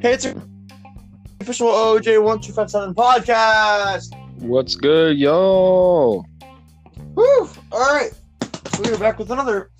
[0.00, 0.26] Hey, it's
[1.40, 4.14] official OJ1257 podcast.
[4.40, 6.24] What's good, yo?
[7.14, 7.24] Woo!
[7.72, 8.10] All right.
[8.74, 9.70] So we're back with another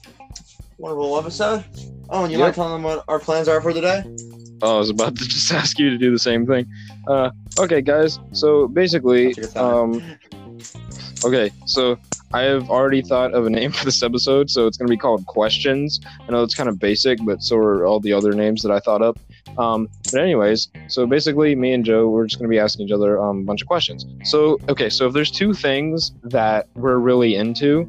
[0.79, 1.64] wonderful episode.
[2.10, 2.44] Oh, and you Yep.
[2.46, 4.02] mind telling them what our plans are for today?
[4.62, 6.66] Oh, I was about to just ask you to do the same thing.
[7.06, 8.18] Uh, okay, guys.
[8.32, 9.64] So basically, Take your time.
[9.64, 10.18] um,
[11.24, 11.96] okay, so
[12.34, 15.26] I have already thought of a name for this episode, so it's gonna be called
[15.26, 16.00] Questions.
[16.27, 18.80] I know it's kind of basic, but so are all the other names that I
[18.80, 19.18] thought up.
[19.59, 23.23] Um, but anyways, so basically, me and Joe, we're just gonna be asking each other
[23.23, 24.06] um, a bunch of questions.
[24.24, 27.87] So okay, so if there's two things that we're really into,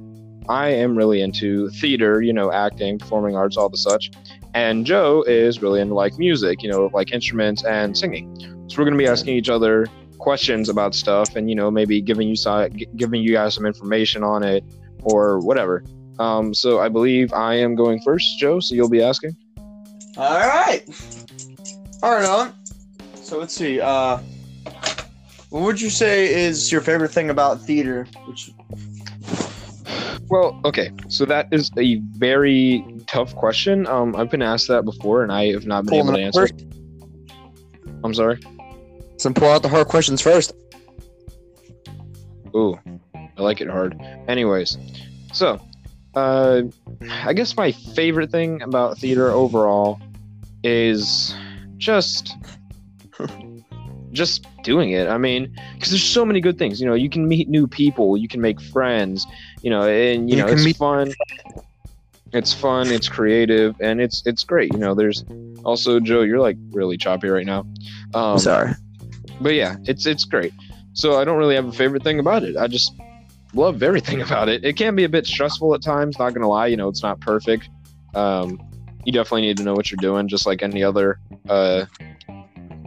[0.49, 4.12] I am really into theater, you know, acting, performing arts, all the such.
[4.53, 8.37] And Joe is really into like music, you know, like instruments and singing.
[8.67, 9.87] So we're gonna be asking each other
[10.23, 14.23] questions about stuff, and you know, maybe giving you some, giving you guys some information
[14.23, 14.63] on it
[15.04, 15.84] or whatever.
[16.18, 18.62] Um, so I believe I am going first, Joe.
[18.62, 19.36] So you'll be asking.
[20.15, 20.84] All right.
[22.02, 22.54] All right, on.
[23.15, 23.82] So let's see.
[23.82, 24.20] Uh,
[25.49, 28.08] what would you say is your favorite thing about theater?
[28.26, 28.52] Which
[30.30, 30.91] Well, okay.
[31.10, 33.87] So that is a very tough question.
[33.87, 36.48] Um, I've been asked that before, and I have not been able to answer.
[36.48, 36.65] first.
[38.04, 38.40] I'm sorry.
[39.24, 40.52] So pull out the hard questions first.
[42.54, 42.77] Ooh,
[43.16, 43.98] I like it hard.
[44.27, 44.77] Anyways,
[45.32, 45.62] so
[46.13, 46.63] uh,
[47.10, 50.02] I guess my favorite thing about theater overall
[50.62, 51.34] is
[51.77, 52.35] just
[54.12, 55.07] just doing it.
[55.07, 56.82] I mean, because there's so many good things.
[56.82, 59.26] You know, you can meet new people, you can make friends.
[59.62, 61.13] You know, and you, You know it's meet- fun.
[62.34, 62.87] It's fun.
[62.91, 64.74] It's creative, and it's it's great.
[64.74, 65.24] You know, there's
[65.63, 66.24] also Joe.
[66.24, 67.66] You're like really choppy right now.
[68.13, 68.74] Um, Sorry.
[69.44, 70.53] But yeah, it's it's great.
[70.94, 72.56] So I don't really have a favorite thing about it.
[72.56, 72.94] I just
[73.53, 74.63] love everything about it.
[74.63, 76.18] It can be a bit stressful at times.
[76.18, 77.69] Not gonna lie, you know, it's not perfect.
[78.16, 78.59] Um,
[79.06, 81.19] you definitely need to know what you're doing, just like any other,
[81.50, 81.86] uh,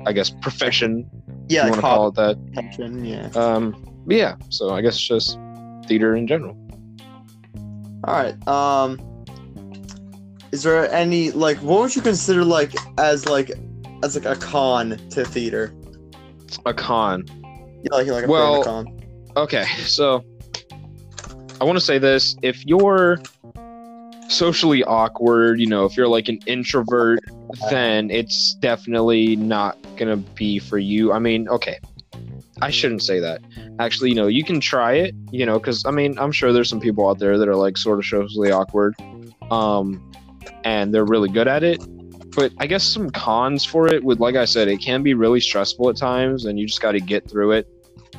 [0.06, 1.08] I guess, profession.
[1.48, 3.02] Yeah, you like want to call it that.
[3.04, 3.40] Yeah.
[3.40, 4.36] Um, but yeah.
[4.48, 5.38] So I guess just
[5.86, 6.56] theater in general.
[8.04, 8.48] All right.
[8.48, 8.98] Um,
[10.52, 13.50] is there any like what would you consider like as like
[14.02, 15.74] as like a con to theater?
[16.64, 17.24] A con.
[17.82, 19.00] Yeah, like like a Well- a con.
[19.36, 20.24] Okay, so
[21.60, 23.18] I want to say this: if you're
[24.28, 27.20] socially awkward, you know, if you're like an introvert,
[27.70, 31.12] then it's definitely not gonna be for you.
[31.12, 31.78] I mean, okay,
[32.62, 33.42] I shouldn't say that.
[33.78, 36.68] Actually, you know, you can try it, you know, because I mean, I'm sure there's
[36.68, 38.94] some people out there that are like sort of socially awkward,
[39.50, 40.10] um,
[40.64, 41.80] and they're really good at it.
[42.36, 45.40] But I guess some cons for it would, like I said, it can be really
[45.40, 47.66] stressful at times, and you just got to get through it.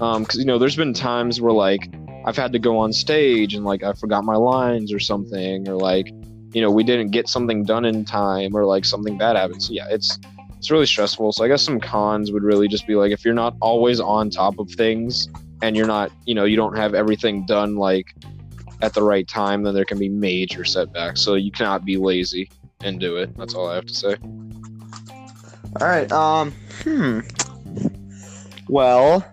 [0.01, 1.93] Um, because you know, there's been times where like
[2.25, 5.75] I've had to go on stage and like I forgot my lines or something, or
[5.75, 6.07] like
[6.51, 9.61] you know we didn't get something done in time, or like something bad happened.
[9.61, 10.17] So yeah, it's
[10.57, 11.31] it's really stressful.
[11.33, 14.31] So I guess some cons would really just be like if you're not always on
[14.31, 15.27] top of things
[15.61, 18.15] and you're not, you know, you don't have everything done like
[18.81, 21.21] at the right time, then there can be major setbacks.
[21.21, 22.49] So you cannot be lazy
[22.81, 23.35] and do it.
[23.37, 24.15] That's all I have to say.
[25.81, 26.11] All right.
[26.11, 26.51] Um.
[26.83, 27.19] Hmm.
[28.69, 29.25] Well.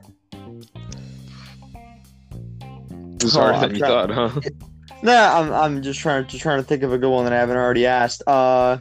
[3.23, 4.41] Was harder than I'm you trying- thought, huh?
[5.03, 7.37] Nah, I'm I'm just trying to trying to think of a good one that I
[7.37, 8.23] haven't already asked.
[8.27, 8.79] Uh.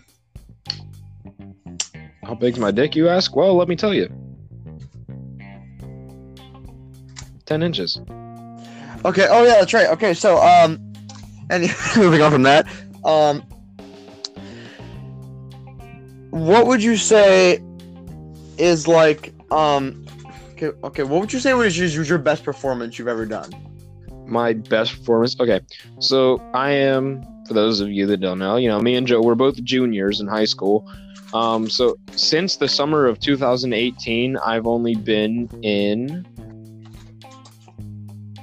[2.23, 3.35] How big's my dick, you ask?
[3.35, 4.07] Well, let me tell you.
[7.45, 7.97] 10 inches.
[9.03, 9.27] Okay.
[9.29, 9.87] Oh yeah, that's right.
[9.89, 10.13] Okay.
[10.13, 10.79] So um.
[11.49, 11.63] And
[11.97, 12.67] moving on from that,
[13.03, 13.43] um.
[16.33, 17.63] What would you say
[18.57, 20.03] is like um.
[20.53, 20.71] Okay.
[20.83, 21.03] Okay.
[21.03, 23.51] What would you say was your, your best performance you've ever done?
[24.25, 25.39] My best performance.
[25.39, 25.61] Okay.
[25.99, 29.21] So I am, for those of you that don't know, you know, me and Joe,
[29.21, 30.91] we're both juniors in high school.
[31.35, 36.25] Um, so since the summer of 2018, I've only been in.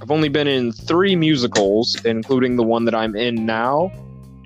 [0.01, 3.91] I've only been in three musicals, including the one that I'm in now.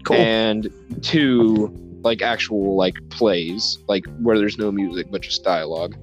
[0.05, 0.17] Cool.
[0.17, 0.71] and
[1.03, 5.97] two like actual like plays like where there's no music but just dialogue.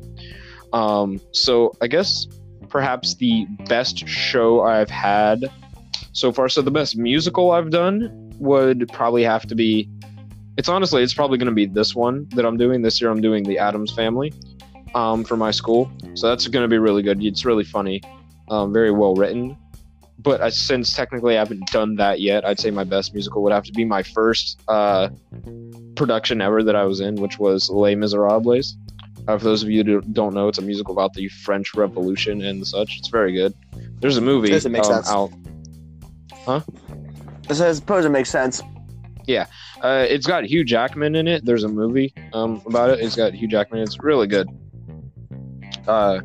[0.74, 2.28] Um so i guess
[2.70, 5.52] perhaps the best show i've had
[6.14, 9.90] so far so the best musical i've done would probably have to be
[10.58, 12.82] it's honestly it's probably going to be this one that i'm doing.
[12.82, 14.34] This year i'm doing the addams family
[14.96, 15.92] um for my school.
[16.14, 17.24] So that's going to be really good.
[17.24, 18.02] It's really funny
[18.50, 19.58] um very well written
[20.22, 23.54] but I, since technically I haven't done that yet, I'd say my best musical would
[23.54, 25.10] have to be my first uh,
[25.96, 28.76] production ever that I was in, which was Les Miserables.
[29.28, 32.42] Uh, for those of you who don't know, it's a musical about the French Revolution
[32.42, 32.98] and such.
[32.98, 33.54] It's very good.
[34.00, 35.10] There's a movie Does it make um, sense?
[35.10, 35.32] out.
[37.50, 38.62] I suppose it makes sense.
[39.82, 41.46] Uh, it's got Hugh Jackman in it.
[41.46, 43.00] There's a movie um, about it.
[43.00, 43.82] It's got Hugh Jackman.
[43.82, 44.48] It's really good.
[45.88, 46.22] Uh,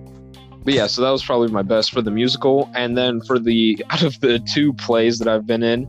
[0.66, 2.68] but yeah, so that was probably my best for the musical.
[2.74, 5.86] And then for the out of the two plays that I've been in,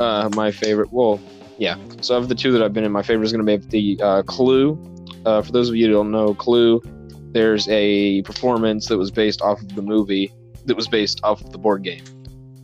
[0.00, 0.92] uh, my favorite.
[0.92, 1.20] Well,
[1.56, 1.76] yeah.
[2.00, 4.02] So of the two that I've been in, my favorite is going to be the
[4.04, 4.76] uh, Clue.
[5.24, 6.82] Uh, for those of you who don't know, Clue.
[7.30, 10.32] There's a performance that was based off of the movie
[10.66, 12.04] that was based off of the board game,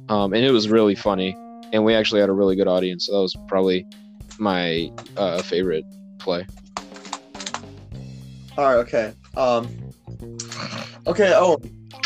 [0.08, 1.37] um, and it was really funny.
[1.73, 3.06] And we actually had a really good audience.
[3.06, 3.87] So that was probably
[4.38, 5.85] my uh, favorite
[6.19, 6.46] play.
[8.58, 8.75] All right.
[8.75, 9.12] Okay.
[9.37, 9.88] Um.
[11.06, 11.32] Okay.
[11.34, 11.58] Oh,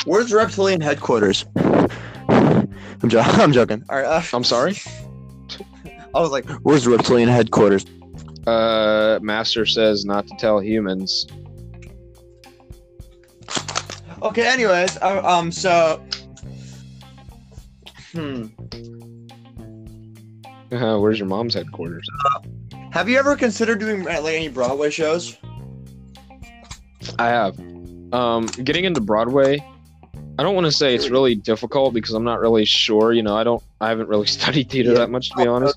[0.04, 1.44] where's Reptilian headquarters?
[1.56, 3.84] I'm, jo- I'm joking.
[3.88, 4.04] All right.
[4.04, 4.76] Uh, I'm sorry.
[6.14, 7.84] I was like, where's Reptilian headquarters?
[8.46, 11.26] Uh, Master says not to tell humans.
[14.22, 14.46] Okay.
[14.46, 14.96] Anyways.
[14.98, 15.50] Uh, um.
[15.50, 16.02] So.
[18.12, 18.46] Hmm.
[20.70, 22.06] Uh, where's your mom's headquarters?
[22.93, 25.37] Have you ever considered doing like any Broadway shows?
[27.19, 27.58] I have.
[28.12, 29.62] Um, getting into Broadway,
[30.38, 33.12] I don't want to say it's really difficult because I'm not really sure.
[33.12, 34.99] You know, I don't, I haven't really studied theater Yeah.
[34.99, 35.76] that much to be honest.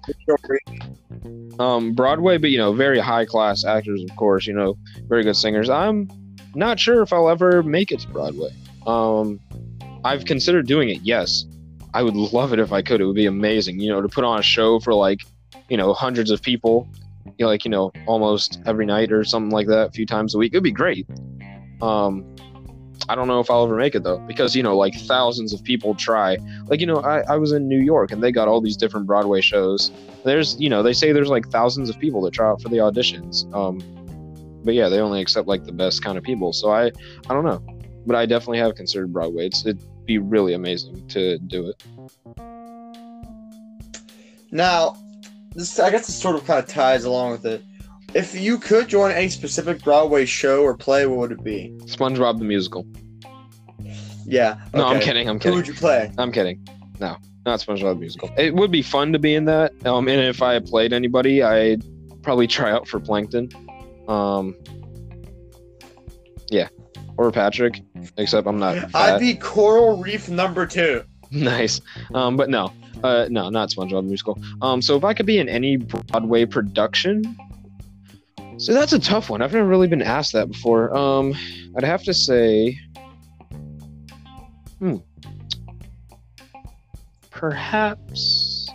[1.59, 4.45] Um, Broadway, but you know, very high class actors, of course.
[4.45, 4.77] You know,
[5.07, 5.69] very good singers.
[5.69, 6.09] I'm
[6.53, 8.49] not sure if I'll ever make it to Broadway.
[8.85, 9.39] Um,
[10.03, 10.99] I've considered doing it.
[11.01, 11.45] Yes,
[11.93, 13.01] I would love it if I could.
[13.01, 13.79] It would be amazing.
[13.79, 15.21] You know, to put on a show for like,
[15.69, 16.87] you know, hundreds of people,
[17.37, 20.35] you know, like you know, almost every night or something like that, a few times
[20.35, 20.53] a week.
[20.53, 21.07] It'd be great.
[21.81, 22.35] Um,
[23.07, 25.63] I don't know if I'll ever make it though, because you know, like thousands of
[25.63, 26.37] people try.
[26.65, 29.05] Like you know, I, I was in New York and they got all these different
[29.05, 29.91] Broadway shows.
[30.23, 32.77] There's you know, they say there's like thousands of people that try out for the
[32.77, 33.53] auditions.
[33.53, 33.79] Um,
[34.63, 36.51] but yeah, they only accept like the best kind of people.
[36.53, 37.63] So I I don't know,
[38.05, 39.47] but I definitely have considered Broadway.
[39.47, 41.83] It's it'd be really amazing to do it.
[44.51, 44.97] Now,
[45.53, 47.63] this I guess this sort of kind of ties along with it.
[48.15, 51.75] If you could join any specific Broadway show or play, what would it be?
[51.81, 52.87] SpongeBob the musical.
[54.25, 54.57] Yeah.
[54.73, 55.27] No, I'm kidding.
[55.27, 55.51] I'm kidding.
[55.51, 56.09] Who would you play?
[56.17, 56.65] I'm kidding.
[57.01, 58.29] No, not SpongeBob the musical.
[58.37, 59.73] It would be fun to be in that.
[59.85, 61.83] Um, and if I played anybody, I'd
[62.23, 63.49] probably try out for Plankton.
[64.07, 64.55] Um,
[66.49, 66.69] yeah,
[67.17, 67.81] or Patrick.
[68.15, 68.95] Except I'm not.
[68.95, 71.03] I'd be Coral Reef number two.
[71.31, 71.81] nice.
[72.13, 72.71] Um, but no,
[73.03, 74.41] uh, no, not SpongeBob the musical.
[74.61, 77.37] Um, so if I could be in any Broadway production,
[78.57, 79.41] so that's a tough one.
[79.41, 80.95] I've never really been asked that before.
[80.95, 81.33] Um,
[81.77, 82.79] I'd have to say,
[84.79, 84.97] hmm,
[87.31, 88.69] perhaps,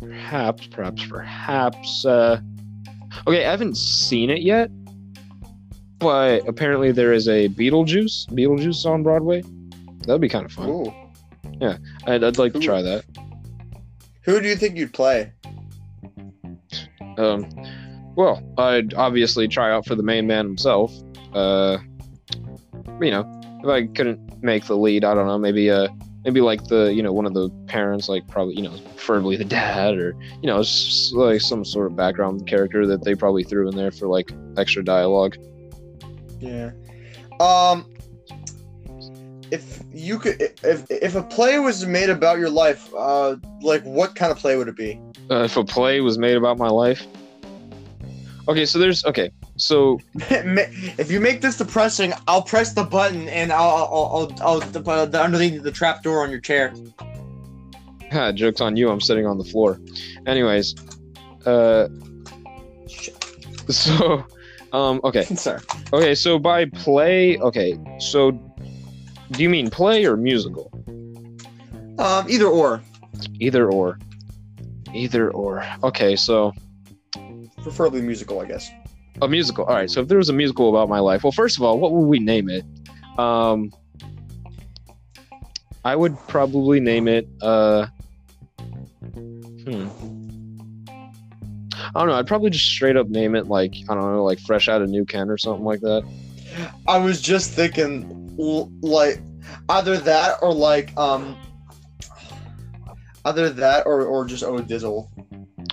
[0.00, 2.04] perhaps, perhaps, perhaps.
[2.04, 2.40] Uh,
[3.26, 4.70] okay, I haven't seen it yet,
[5.98, 8.28] but apparently there is a Beetlejuice.
[8.30, 9.42] Beetlejuice on Broadway.
[10.06, 10.68] That'd be kind of fun.
[10.68, 10.92] Ooh.
[12.06, 13.04] I'd, I'd like to try that.
[14.22, 15.32] Who do you think you'd play?
[17.16, 17.48] Um,
[18.18, 20.92] well, I'd obviously try out for the main man himself.
[21.32, 21.78] Uh,
[23.00, 23.24] you know,
[23.62, 25.86] if I couldn't make the lead, I don't know, maybe uh,
[26.24, 29.44] maybe like the you know one of the parents, like probably you know preferably the
[29.44, 30.64] dad, or you know
[31.12, 34.82] like some sort of background character that they probably threw in there for like extra
[34.82, 35.36] dialogue.
[36.40, 36.72] Yeah.
[37.38, 37.88] Um.
[39.52, 44.16] If you could, if if a play was made about your life, uh, like what
[44.16, 45.00] kind of play would it be?
[45.30, 47.06] Uh, if a play was made about my life.
[48.48, 53.52] Okay, so there's okay, so if you make this depressing, I'll press the button and
[53.52, 56.72] I'll I'll I'll, I'll, the, the, underneath the trap door on your chair.
[58.10, 58.88] ha, jokes on you.
[58.88, 59.78] I'm sitting on the floor.
[60.26, 60.74] Anyways,
[61.46, 61.88] uh,
[63.68, 64.24] so
[64.72, 65.24] um, okay.
[65.36, 65.60] Sorry.
[65.92, 68.30] Okay, so by play, okay, so
[69.32, 70.72] do you mean play or musical?
[71.98, 72.80] Um, either or,
[73.40, 73.98] Either or.
[74.94, 75.64] Either or.
[75.82, 76.52] Okay, so
[77.62, 78.70] preferably musical, I guess.
[79.20, 79.64] a musical.
[79.64, 81.78] All right, so if there was a musical about my life, well, first of all,
[81.78, 82.64] what would we name it?
[83.18, 83.72] Um,
[85.84, 87.28] I would probably name it.
[87.40, 87.86] Uh,
[89.64, 89.88] hmm.
[91.94, 92.14] I don't know.
[92.14, 94.90] I'd probably just straight up name it like I don't know, like Fresh Out of
[94.90, 96.04] New Ken or something like that.
[96.86, 98.34] I was just thinking,
[98.82, 99.20] like,
[99.68, 101.36] either that or like um,
[103.24, 105.08] either that or or just oh Dizzle.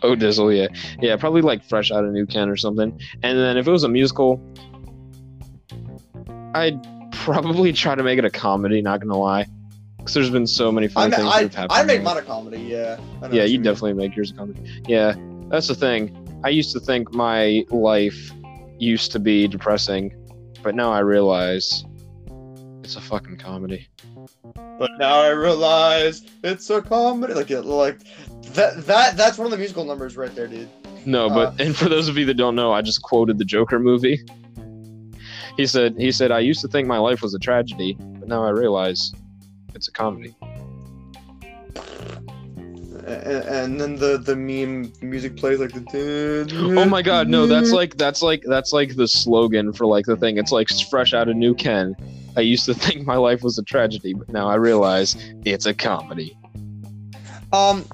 [0.06, 0.68] Oh, Dizzle, yeah,
[1.02, 3.00] yeah, probably like Fresh Out of New Ken or something.
[3.24, 4.40] And then if it was a musical,
[6.54, 6.80] I'd
[7.12, 8.82] probably try to make it a comedy.
[8.82, 9.46] Not gonna lie,
[9.98, 11.72] because there's been so many I funny things I that have happened.
[11.80, 12.60] I make mine a comedy.
[12.60, 12.98] Yeah.
[13.32, 13.64] Yeah, you mean.
[13.64, 14.62] definitely make yours a comedy.
[14.88, 15.16] Yeah,
[15.50, 16.22] that's the thing.
[16.44, 18.32] I used to think my life
[18.78, 20.14] used to be depressing,
[20.64, 21.84] but now I realize
[22.84, 23.88] it's a fucking comedy.
[24.78, 27.34] but now I realize it's a comedy.
[27.34, 28.02] Like, it- like
[28.56, 28.86] that.
[28.86, 30.70] That that's one of the musical numbers right there, dude.
[31.06, 33.46] No, but Uh, and for those of you that don't know, I just quoted the
[33.46, 34.24] Joker movie.
[35.58, 38.44] He said he said I used to think my life was a tragedy, but now
[38.44, 39.14] I realize
[39.74, 40.36] it's a comedy.
[43.08, 46.76] And, and then the the meme music plays like the.
[46.78, 50.18] Oh my god, no, that's like that's like that's like the slogan for like the
[50.18, 50.38] thing.
[50.38, 51.96] It's like fresh out of New Ken.
[52.36, 55.74] I used to think my life was a tragedy, but now I realize it's a
[55.74, 56.36] comedy.
[57.54, 57.86] Um,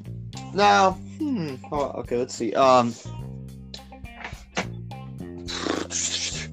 [0.54, 1.56] now, hmm.
[1.72, 2.54] Oh, okay, let's see.
[2.54, 2.94] Um,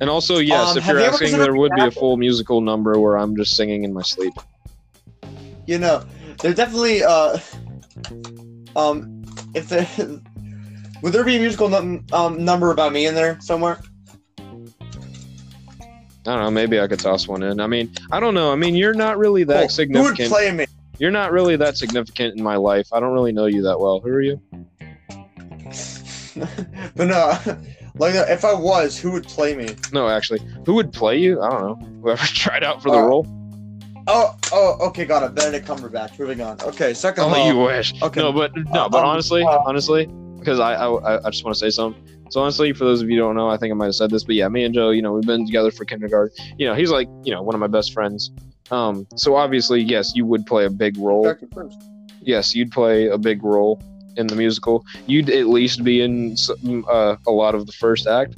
[0.00, 2.98] And also, yes, Um, if you're you asking, there would be a full musical number
[3.00, 4.32] where I'm just singing in my sleep.
[5.66, 6.02] you know,
[6.40, 7.38] there's definitely uh,
[8.76, 9.22] um,
[9.54, 9.86] if there
[11.02, 13.78] would there be a musical num- um number about me in there somewhere?
[16.26, 16.50] I don't know.
[16.50, 17.58] Maybe I could toss one in.
[17.58, 18.52] I mean, I don't know.
[18.52, 19.86] I mean, you're not really that Cool.
[19.92, 20.66] Who would play me?
[20.98, 22.88] You're not really that significant in my life.
[22.92, 24.00] I don't really know you that well.
[24.00, 24.40] Who are you?
[26.96, 27.38] but no,
[27.96, 29.68] like if I was, who would play me?
[29.92, 31.40] No, actually, who would play you?
[31.40, 32.00] I don't know.
[32.02, 33.26] Whoever tried out for the Uh, role.
[34.10, 35.34] Oh, oh, okay, got it.
[35.34, 36.18] Benedict Cumberbatch.
[36.18, 36.58] Moving on.
[36.62, 37.92] Okay, second of Oh, you wish.
[38.02, 38.20] okay.
[38.20, 40.06] No, but no, but um, honestly, uh, honestly,
[40.38, 42.02] because I, I I just want to say something.
[42.30, 44.10] So honestly, for those of you who don't know, I think I might have said
[44.10, 46.34] this, but yeah, me and Joe, you know, we've been together for kindergarten.
[46.58, 48.30] You know, he's like, you know, one of my best friends.
[48.70, 51.24] Um, so obviously, yes, you would play a big role.
[51.24, 51.78] Back to first.
[52.20, 53.82] Yes, you'd play a big role
[54.16, 54.84] in the musical.
[55.06, 58.34] You'd at least be in some, uh, a lot of the first act.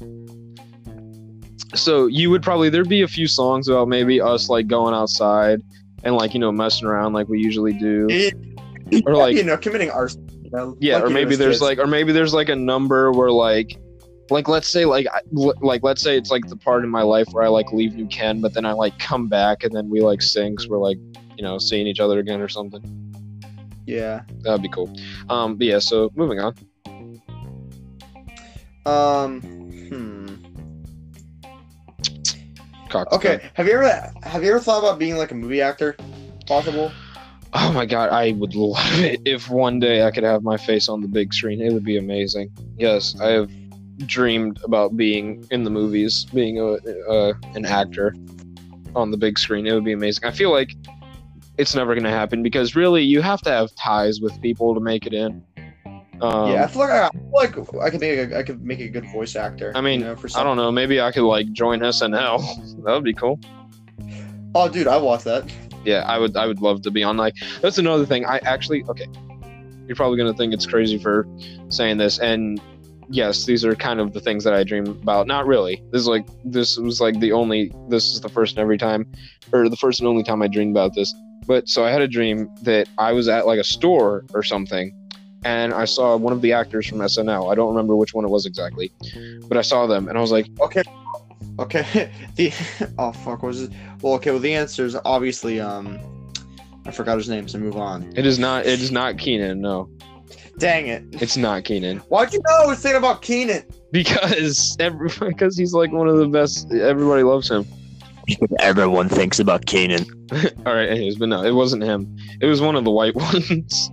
[1.75, 5.61] So you would probably there'd be a few songs about maybe us like going outside
[6.03, 8.09] and like you know messing around like we usually do.
[9.07, 10.27] Or, like- you know, committing arson.
[10.43, 11.63] You know, Yeah, like or maybe there's kids.
[11.63, 13.79] like, or maybe there's like a number where like,
[14.31, 17.27] like let's say like, I- like let's say it's like the part in my life
[17.33, 20.01] where I like leave New Ken, but then I like come back and then we
[20.01, 20.99] like sing, so we're like,
[21.37, 22.83] you know, seeing each other again or something.
[23.87, 24.23] yeah.
[24.41, 24.91] That'd be cool.
[25.29, 26.55] Um, but yeah, so moving on.
[28.87, 29.41] Um.
[29.89, 30.27] Hmm.
[32.89, 33.15] Cox.
[33.15, 33.51] Okay.
[33.55, 35.97] Have you ever have you ever thought about being like a movie actor?
[36.47, 36.91] Possible.
[37.53, 40.89] Oh my god, I would love it if one day I could have my face
[40.89, 41.61] on the big screen.
[41.61, 42.51] It would be amazing.
[42.79, 43.51] Yes, I have
[44.07, 46.75] dreamed about being in the movies, being a
[47.09, 48.15] uh, an actor
[48.95, 49.67] on the big screen.
[49.67, 50.25] It would be amazing.
[50.25, 50.75] I feel like
[51.59, 54.81] it's never going to happen because really you have to have ties with people to
[54.81, 55.45] make it in.
[56.23, 58.81] Um, yeah, I feel like I, feel like I could make a, I could make
[58.81, 59.73] a good voice actor.
[59.75, 60.71] I mean, you know, for I don't know.
[60.71, 62.83] Maybe I could like join SNL.
[62.85, 63.41] that would be cool.
[64.55, 65.51] Oh, dude, I watched that.
[65.85, 68.85] yeah i would i would love to be on like that's another thing i actually
[68.85, 69.07] okay
[69.87, 71.27] you're probably going to think it's crazy for
[71.69, 72.61] saying this and
[73.11, 76.07] yes these are kind of the things that i dream about not really this is
[76.09, 79.07] like this was like the only this is the first and every time
[79.53, 81.13] or the first and only time i dreamed about this
[81.47, 84.95] but so i had a dream that i was at like a store or something
[85.45, 88.29] and i saw one of the actors from snl i don't remember which one it
[88.29, 88.93] was exactly
[89.49, 90.83] but i saw them and i was like Okay.
[91.59, 92.11] Okay.
[92.37, 92.53] The
[92.99, 93.71] oh fuck what was it?
[94.03, 94.31] Well, okay.
[94.31, 95.99] Well, the answer is obviously um,
[96.87, 98.13] I forgot his name, so move on.
[98.17, 99.91] it is not it is not kenan no
[100.61, 101.05] Dang it!
[101.23, 103.63] it's not kenan Why'd you know I was saying about Kenan?
[103.93, 106.71] because every, because he's like one of the best.
[106.73, 107.67] Everybody loves him.
[108.61, 110.05] Everyone thinks about Kenan.
[110.67, 112.15] All right, anyways, but no, it wasn't him.
[112.41, 113.91] It was one of the white ones.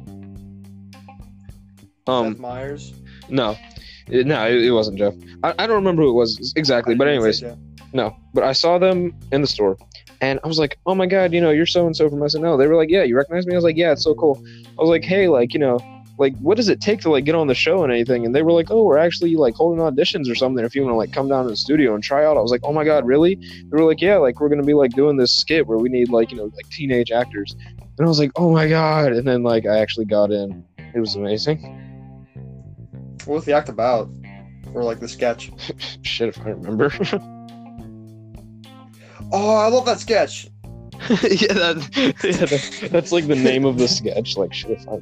[2.06, 2.94] Seth um, Meyers.
[3.30, 3.56] no,
[4.10, 5.14] It- no, it, it wasn't Jeff.
[5.44, 7.44] I, I don't remember who it was exactly, but anyways,
[7.94, 8.16] no.
[8.34, 9.78] But I saw them in the store,
[10.22, 12.58] and I was like, "Oh my god, you know, you're so and so from SNL."
[12.60, 14.42] They were like, "Yeah, you recognize me?" I was like, "Yeah, it's so cool."
[14.78, 15.80] I was like, "Hey, like, you know."
[16.18, 18.26] Like, what does it take to like get on the show and anything?
[18.26, 20.66] And they were like, "Oh, we're actually like holding auditions or something.
[20.66, 22.52] If you want to like come down to the studio and try out." I was
[22.52, 25.18] like, "Oh my god, really?" They were like, "Yeah, like we're gonna be like doing
[25.18, 27.56] this skit where we need like you know like teenage actors."
[27.98, 30.66] And I was like, "Oh my god!" And then like I actually got in.
[30.96, 31.62] It was amazing.
[33.26, 34.10] What was the act about?
[34.74, 35.52] Or like the sketch?
[36.02, 36.90] Shit, if I remember.
[39.30, 40.48] Oh, I love that sketch.
[41.10, 41.90] yeah, that,
[42.24, 44.38] yeah that, that's like the name of the sketch.
[44.38, 45.02] Like, shit, if I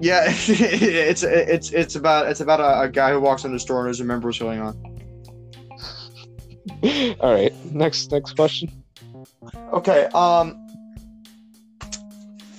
[0.00, 3.80] Yeah, it's it's it's about it's about a, a guy who walks into the store
[3.80, 4.74] and doesn't remember what's going on.
[7.20, 8.70] All right, next next question.
[9.72, 10.56] Okay, um,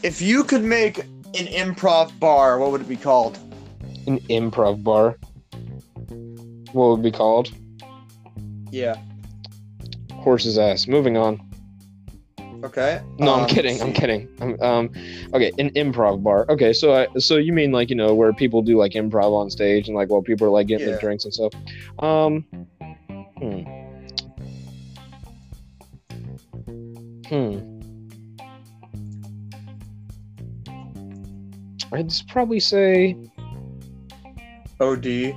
[0.03, 3.37] if you could make an improv bar, what would it be called?
[4.05, 5.17] An improv bar.
[6.73, 7.51] What would it be called?
[8.71, 8.97] Yeah.
[10.13, 10.87] Horse's ass.
[10.87, 11.41] Moving on.
[12.63, 13.01] Okay.
[13.17, 13.81] No, um, I'm kidding.
[13.81, 14.27] I'm kidding.
[14.39, 14.89] I'm, um,
[15.33, 16.45] okay, an improv bar.
[16.49, 19.49] Okay, so I, so you mean like you know where people do like improv on
[19.49, 20.93] stage and like while people are like getting Yeah.
[20.93, 21.53] their drinks and stuff.
[21.99, 22.45] Um.
[23.39, 23.61] Hmm.
[27.27, 27.67] Hmm.
[31.93, 33.15] I'd probably say.
[34.79, 35.35] OD.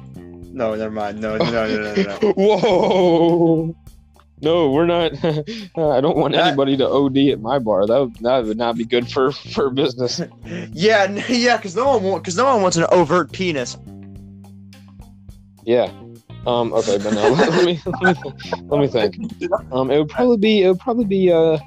[0.55, 1.21] No, never mind.
[1.21, 2.03] No, no, no, no, no.
[2.03, 2.33] no.
[2.37, 3.77] Whoa!
[4.45, 5.13] No, we're not.
[5.25, 7.87] I don't want That- anybody to OD at my bar.
[7.87, 10.21] That would, that would not be good for for business.
[10.73, 13.77] yeah, yeah, because no one wants because no one wants an overt penis.
[15.65, 15.91] Yeah.
[16.47, 16.73] Um.
[16.75, 17.31] Okay, but no.
[17.31, 18.33] let, let me let me,
[18.69, 19.17] let me think.
[19.73, 19.91] Um.
[19.91, 20.63] It would probably be.
[20.63, 21.33] It would probably be.
[21.33, 21.59] Uh.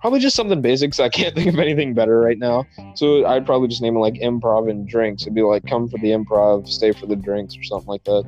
[0.00, 0.90] Probably just something basic.
[0.90, 2.66] 'cause I can't think of anything better right now.
[2.94, 5.22] So I'd probably just name it like improv and drinks.
[5.22, 8.24] It'd be like come for the improv, stay for the drinks, or something like that.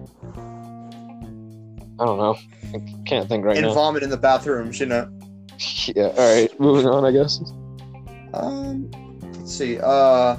[1.99, 2.37] I don't know.
[2.75, 3.75] I can't think right and now.
[3.75, 5.11] vomit in the bathrooms, you know.
[5.87, 6.12] Yeah.
[6.17, 6.61] All right.
[6.61, 7.05] Moving on.
[7.05, 7.41] I guess.
[8.35, 8.91] Um,
[9.33, 9.79] let's see.
[9.81, 10.37] Uh,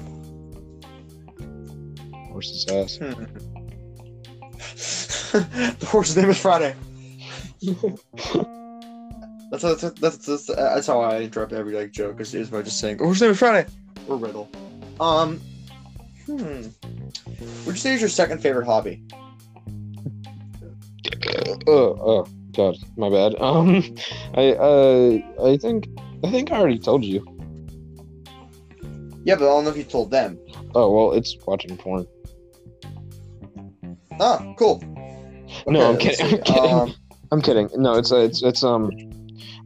[2.31, 2.97] Horse's ass.
[2.97, 3.23] hmm.
[5.79, 6.75] the horse's name is Friday.
[9.49, 12.97] That's that's that's, that's, that's how I interrupt every like joke is, by just saying,
[12.99, 13.69] "Oh, "Horse's name is Friday"
[14.09, 14.49] or riddle.
[14.99, 15.39] Um,
[16.25, 16.63] hmm.
[17.65, 19.03] Would you say is your second favorite hobby?
[21.67, 23.35] Oh, oh, God, my bad.
[23.41, 23.83] Um,
[24.35, 25.87] I, uh, I think,
[26.23, 27.25] I think I already told you.
[29.23, 30.39] Yeah, but I don't know if you told them.
[30.73, 32.07] Oh well, it's watching porn.
[34.19, 34.81] Ah, cool.
[35.67, 36.25] No, I'm kidding.
[36.33, 36.71] I'm kidding.
[36.71, 36.95] Um,
[37.31, 37.69] I'm kidding.
[37.75, 38.89] No, it's, uh, it's, it's, um,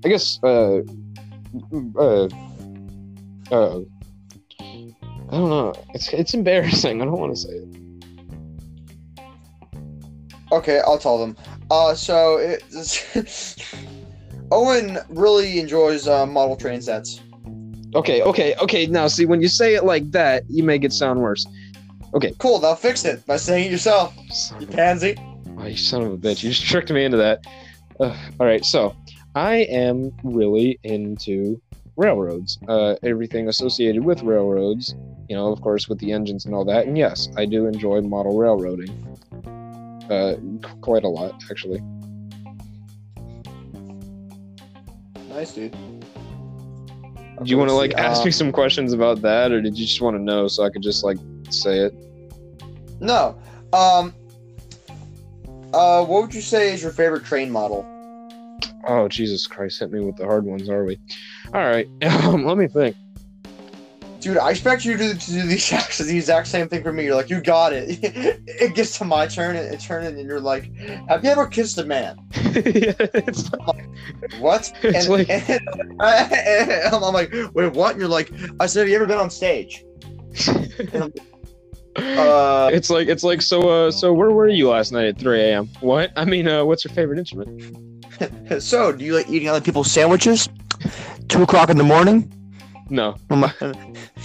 [0.03, 0.79] I guess, uh,
[1.97, 2.27] uh,
[3.51, 3.79] uh,
[5.29, 5.73] I don't know.
[5.93, 7.01] It's, it's embarrassing.
[7.01, 7.80] I don't want to say it.
[10.51, 11.37] Okay, I'll tell them.
[11.69, 12.63] Uh, so it,
[14.51, 17.21] Owen really enjoys uh, model train sets.
[17.95, 18.85] Okay, okay, okay.
[18.85, 21.45] Now, see, when you say it like that, you make it sound worse.
[22.13, 22.33] Okay.
[22.39, 25.15] Cool, now fix it by saying it yourself, Son you a pansy.
[25.57, 26.43] Oh, you son of a bitch.
[26.43, 27.45] You just tricked me into that.
[27.99, 28.95] Uh, all right, so
[29.35, 31.61] I am really into
[31.95, 34.95] railroads, uh, everything associated with railroads,
[35.29, 36.87] you know, of course, with the engines and all that.
[36.87, 39.10] And yes, I do enjoy model railroading
[40.11, 40.35] uh,
[40.81, 41.81] quite a lot, actually.
[45.29, 45.71] Nice, dude.
[45.71, 49.77] Do you want to, like, see, ask uh, me some questions about that, or did
[49.77, 51.17] you just want to know so I could just, like,
[51.49, 51.93] say it?
[52.99, 53.35] No.
[53.73, 54.13] Um.
[55.73, 57.87] Uh, what would you say is your favorite train model?
[58.87, 60.99] Oh, Jesus Christ, hit me with the hard ones, are we?
[61.53, 62.95] All right, um, let me think.
[64.21, 67.05] Dude, I expect you to, to do the exact, the exact same thing for me.
[67.05, 67.99] You're like, you got it.
[68.47, 70.71] it gets to my turn, and it turn, and you're like,
[71.09, 72.17] have you ever kissed a man?
[72.33, 73.49] it's,
[74.39, 74.71] What?
[74.83, 75.59] It's and, like- and
[75.99, 77.91] I'm, I'm like, wait, what?
[77.91, 79.83] And you're like, I said, have you ever been on stage?
[81.97, 85.41] Uh, It's like it's like so uh so where were you last night at 3
[85.41, 85.67] a.m.
[85.81, 86.11] What?
[86.15, 88.05] I mean uh what's your favorite instrument?
[88.63, 90.47] so, do you like eating other people's sandwiches?
[91.27, 92.31] Two o'clock in the morning?
[92.91, 93.15] No.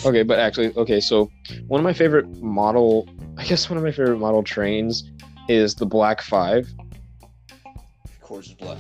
[0.05, 1.31] Okay, but actually okay, so
[1.69, 5.11] one of my favorite model I guess one of my favorite model trains
[5.49, 6.69] is the Black 5.
[7.65, 8.79] of course, it's black.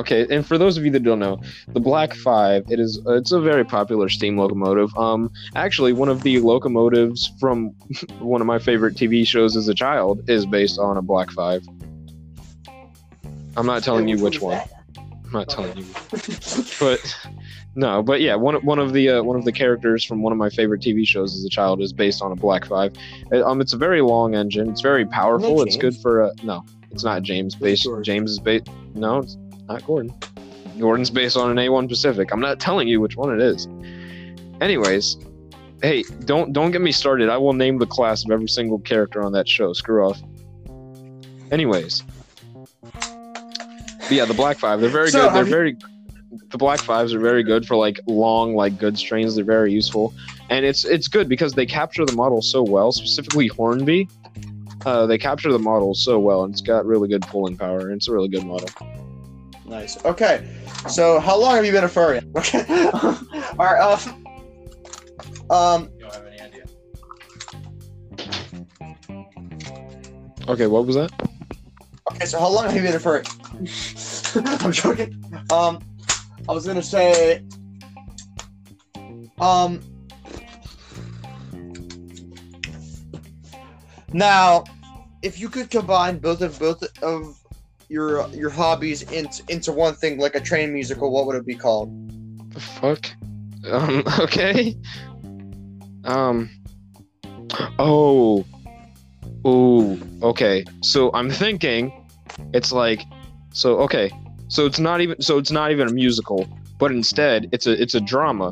[0.00, 3.32] Okay, and for those of you that don't know, the Black 5, it is it's
[3.32, 4.96] a very popular steam locomotive.
[4.98, 7.68] Um actually one of the locomotives from
[8.18, 11.66] one of my favorite TV shows as a child is based on a Black 5.
[13.56, 14.60] I'm not telling you which one.
[15.28, 15.84] I'm not telling you
[16.80, 17.16] but
[17.74, 20.38] no, but yeah, one one of the uh, one of the characters from one of
[20.38, 22.94] my favorite TV shows as a child is based on a Black Five.
[23.30, 24.70] Uh, Um, it's a very long engine.
[24.70, 25.62] It's very powerful.
[25.62, 27.54] It's good for uh, no, it's not James.
[27.54, 27.86] Based.
[28.02, 28.68] James is based.
[28.94, 29.36] No, it's
[29.68, 30.14] not Gordon.
[30.78, 32.30] Gordon's based on an A1 Pacific.
[32.32, 33.66] I'm not telling you which one it is.
[34.60, 35.18] Anyways,
[35.82, 37.28] hey, don't don't get me started.
[37.28, 39.72] I will name the class of every single character on that show.
[39.72, 40.22] Screw off.
[41.50, 42.02] Anyways,
[44.10, 44.80] yeah, the Black Five.
[44.80, 45.26] They're very So, good.
[45.28, 45.76] They're have you- very.
[46.50, 49.34] The Black Fives are very good for like long, like good strains.
[49.36, 50.12] They're very useful,
[50.50, 52.92] and it's it's good because they capture the model so well.
[52.92, 54.08] Specifically, Hornby.
[54.86, 57.80] Uh, they capture the model so well, and it's got really good pulling power.
[57.80, 58.68] And it's a really good model.
[59.66, 60.02] Nice.
[60.04, 60.46] Okay.
[60.88, 62.20] So, how long have you been a furry?
[62.36, 62.64] Okay.
[63.02, 63.18] All
[63.58, 63.80] right.
[63.80, 64.26] Um.
[65.50, 65.88] Um.
[65.98, 66.64] don't have any idea.
[70.48, 71.10] Okay, what was that?
[72.18, 72.26] Okay.
[72.26, 73.22] So, how long have you been a furry?
[74.64, 75.22] I'm joking.
[75.52, 75.78] Um.
[76.48, 77.44] I was gonna say.
[79.40, 79.80] Um.
[84.12, 84.64] Now,
[85.22, 87.38] if you could combine both of both of
[87.88, 91.54] your your hobbies into into one thing, like a train musical, what would it be
[91.54, 91.88] called?
[92.52, 93.06] The fuck?
[93.70, 94.74] Um, okay.
[96.02, 96.50] Um.
[97.78, 98.44] Oh.
[99.46, 100.00] Ooh.
[100.20, 100.64] Okay.
[100.82, 101.92] So I'm thinking,
[102.52, 103.04] it's like,
[103.52, 104.10] so okay.
[104.48, 105.20] So it's not even.
[105.20, 108.50] So it's not even a musical, but instead it's a it's a drama,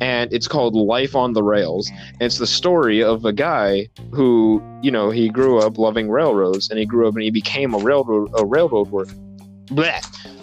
[0.00, 1.90] and it's called Life on the Rails.
[1.90, 6.70] And it's the story of a guy who, you know, he grew up loving railroads,
[6.70, 9.14] and he grew up and he became a railroad a railroad worker.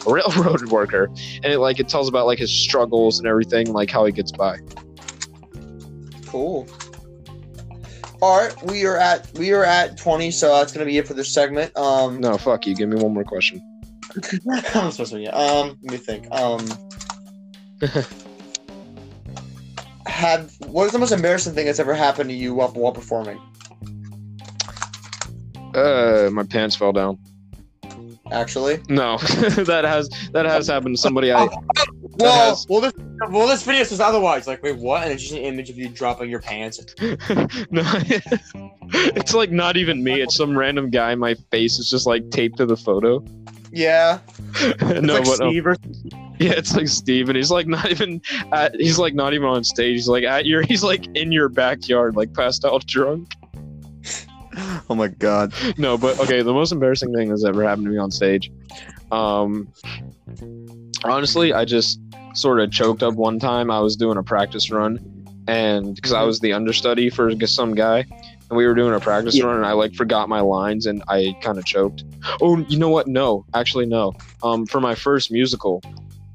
[0.08, 1.06] A railroad worker,
[1.44, 4.32] and it like it tells about like his struggles and everything, like how he gets
[4.32, 4.58] by.
[6.26, 6.68] Cool.
[8.22, 11.14] All right, we are at we are at twenty, so that's gonna be it for
[11.14, 11.76] this segment.
[11.78, 12.76] Um, No, fuck you.
[12.76, 13.62] Give me one more question.
[14.74, 15.20] I'm supposed to.
[15.22, 15.30] Yeah.
[15.30, 16.30] Um, let me think.
[16.32, 16.66] Um,
[20.06, 23.40] have what is the most embarrassing thing that's ever happened to you while while performing?
[25.74, 27.18] Uh, my pants fell down.
[28.32, 29.18] Actually, No,
[29.66, 31.32] that has that has happened to somebody.
[31.32, 31.48] I
[32.20, 32.94] well, has- well, this
[33.30, 34.48] well, this video says otherwise.
[34.48, 35.04] Like, wait, what?
[35.04, 36.80] And it's just an image of you dropping your pants.
[37.02, 37.18] no,
[38.94, 40.22] it's like not even me.
[40.22, 41.16] It's some random guy.
[41.16, 43.24] My face is just like taped to the photo.
[43.72, 44.20] Yeah,
[44.82, 45.54] no, like but um,
[46.40, 48.22] yeah, it's like Steve, and he's like not even.
[48.52, 49.94] At, he's like not even on stage.
[49.94, 50.64] He's like at your.
[50.64, 53.30] He's like in your backyard, like passed out drunk.
[54.90, 55.54] Oh my god.
[55.78, 56.42] No, but okay.
[56.42, 58.52] The most embarrassing thing that's ever happened to me on stage.
[59.12, 59.68] Um,
[61.04, 62.00] honestly, I just
[62.34, 63.72] sort of choked up one time.
[63.72, 65.00] I was doing a practice run,
[65.48, 68.06] and because I was the understudy for some guy,
[68.50, 69.46] and we were doing a practice Yeah.
[69.46, 72.04] run, and I like forgot my lines, and I kind of choked.
[72.42, 73.08] Oh, you know what?
[73.08, 74.14] No, actually, no.
[74.44, 75.82] Um, for my first musical,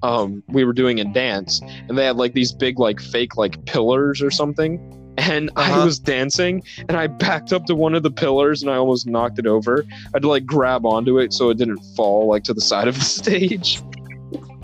[0.02, 3.64] um, we were doing a dance, and they had like these big like fake like
[3.66, 4.80] pillars or something.
[5.18, 5.85] And I Uh-huh.
[5.85, 9.38] was dancing, and I backed up to one of the pillars, and I almost knocked
[9.38, 9.85] it over.
[9.88, 12.88] I had to like grab onto it so it didn't fall like to the side
[12.88, 13.81] of the stage.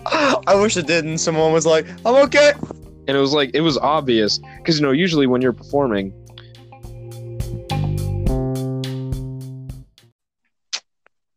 [0.06, 1.18] I wish it didn't.
[1.18, 2.52] someone was like, "I'm okay."
[3.08, 6.12] and it was like it was obvious because you know usually when you're performing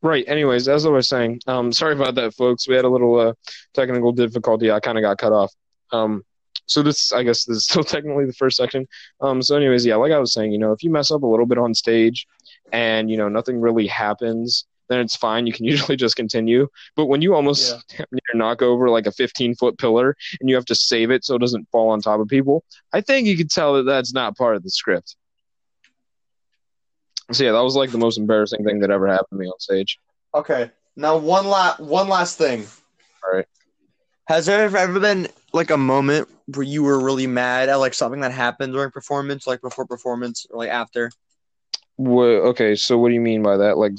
[0.01, 3.17] right anyways as i was saying um sorry about that folks we had a little
[3.19, 3.33] uh
[3.73, 5.51] technical difficulty i kind of got cut off
[5.91, 6.23] um
[6.65, 8.87] so this i guess this is still technically the first section
[9.21, 11.27] um so anyways yeah like i was saying you know if you mess up a
[11.27, 12.27] little bit on stage
[12.71, 17.05] and you know nothing really happens then it's fine you can usually just continue but
[17.05, 20.75] when you almost near knock over like a 15 foot pillar and you have to
[20.75, 22.63] save it so it doesn't fall on top of people.
[22.91, 25.15] I think you could tell that that's not part of the script.
[27.31, 29.59] So yeah, that was like the most embarrassing thing that ever happened to me on
[29.59, 29.99] stage.
[30.33, 30.71] Okay.
[30.95, 32.65] Now one last one last thing.
[33.23, 33.47] All right.
[34.25, 38.21] Has there ever, been like a moment where you were really mad at like something
[38.21, 41.11] that happened during performance, like before performance or like after?
[41.97, 43.77] Wha okay, so what do you mean by that?
[43.77, 43.93] Like,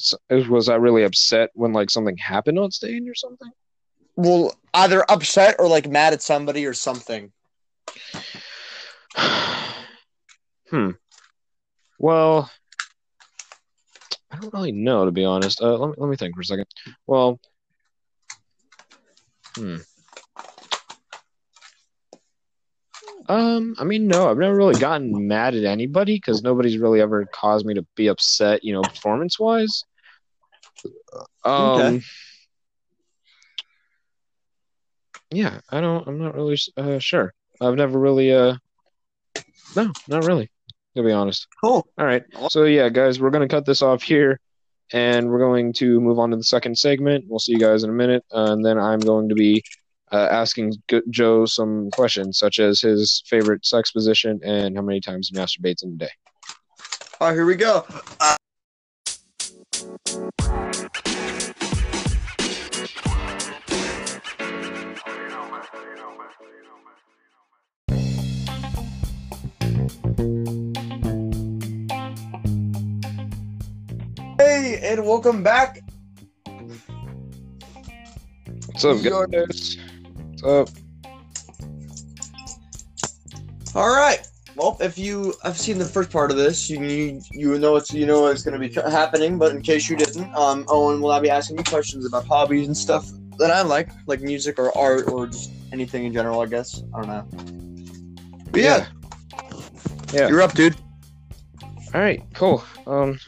[0.48, 3.50] was I really upset when like something happened on stage or something?
[4.16, 7.30] Well, either upset or like mad at somebody or something.
[10.70, 10.90] hmm.
[11.98, 12.50] Well,
[14.30, 15.60] I don't really know to be honest.
[15.60, 16.66] Uh, let me let me think for a second.
[17.06, 17.38] Well,
[19.54, 19.76] hmm.
[23.28, 27.26] Um, I mean, no, I've never really gotten mad at anybody because nobody's really ever
[27.26, 29.84] caused me to be upset, you know, performance wise.
[31.44, 32.00] Um, Okay.
[35.30, 37.32] yeah, I don't, I'm not really uh, sure.
[37.60, 38.56] I've never really, uh,
[39.74, 40.50] no, not really,
[40.96, 41.46] to be honest.
[41.62, 41.86] Cool.
[41.98, 42.22] All right.
[42.48, 44.38] So yeah, guys, we're gonna cut this off here,
[44.92, 47.24] and we're going to move on to the second segment.
[47.28, 49.62] We'll see you guys in a minute, uh, and then I'm going to be
[50.12, 50.74] uh, asking
[51.10, 55.82] Joe some questions, such as his favorite sex position and how many times he masturbates
[55.82, 56.10] in a day.
[57.20, 57.84] All right, here we go.
[74.38, 75.80] Hey, and welcome back.
[78.66, 79.78] What's up, guys?
[80.44, 80.68] Up?
[83.74, 84.20] All right.
[84.56, 87.92] Well, if you I've seen the first part of this, you you, you know it's
[87.92, 89.36] you know what's going to be happening.
[89.36, 92.66] But in case you didn't, um, Owen will now be asking you questions about hobbies
[92.68, 96.40] and stuff that I like, like music or art or just anything in general.
[96.40, 98.44] I guess I don't know.
[98.52, 98.86] But yeah,
[100.12, 100.28] Yeah.
[100.28, 100.76] you're up, dude.
[101.92, 102.22] All right.
[102.34, 102.62] Cool.
[102.86, 103.18] Um,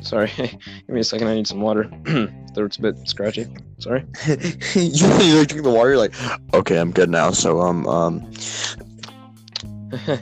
[0.00, 0.32] sorry.
[0.36, 1.28] Give me a second.
[1.28, 1.88] I need some water.
[2.58, 3.46] Throat's a bit scratchy.
[3.78, 4.04] Sorry.
[4.74, 5.90] you you like drink the water.
[5.90, 6.14] You're like,
[6.54, 7.30] okay, I'm good now.
[7.30, 8.30] So um um.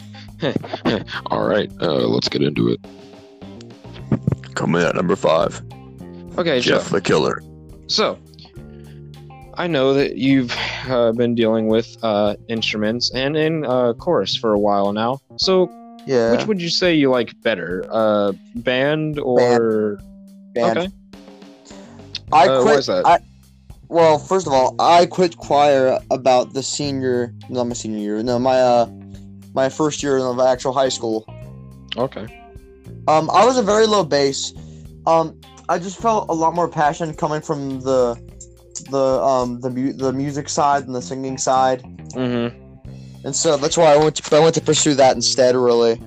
[1.31, 1.71] All right.
[1.81, 2.81] Uh, let's get into it.
[4.55, 5.61] Coming at number five,
[6.39, 6.77] Okay, Joe.
[6.79, 7.43] Jeff the Killer.
[7.89, 8.19] So,
[9.55, 10.55] I know that you've
[10.89, 15.21] uh, been dealing with uh, instruments and in uh, chorus for a while now.
[15.39, 15.69] So,
[16.07, 16.33] Yeah.
[16.33, 19.99] which would you say you like better, uh, band or?
[20.55, 20.79] Band.
[20.79, 20.89] Okay.
[22.33, 22.73] I Uh, quit.
[22.75, 23.07] why is that?
[23.07, 23.19] I,
[23.89, 28.39] well, first of all, I quit choir about the senior, not my senior year, no,
[28.39, 28.87] my uh,
[29.55, 31.25] my first year of actual high school.
[31.97, 32.27] Okay.
[33.09, 34.53] Um, I was a very low bass.
[35.07, 38.17] Um, I just felt a lot more passion coming from the
[38.91, 41.83] the um the mu- the music side and the singing side,
[42.15, 43.25] Mm-hmm.
[43.25, 45.55] and so that's why I went to I went to pursue that instead.
[45.55, 46.01] Really.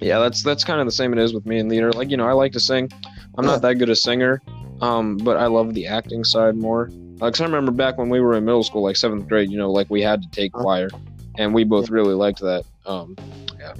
[0.00, 1.92] Yeah, that's that's kind of the same it is with me and theater.
[1.92, 2.90] Like you know, I like to sing.
[3.36, 3.52] I'm Yeah.
[3.52, 4.40] not that good a singer,
[4.80, 6.90] um, but I love the acting side more.
[7.20, 9.72] Because I remember back when we were in middle school, like seventh grade, you know,
[9.72, 10.62] like we had to take Uh-huh.
[10.62, 10.90] choir,
[11.36, 12.64] and we both really liked that.
[12.86, 13.16] Um,
[13.60, 13.74] yeah.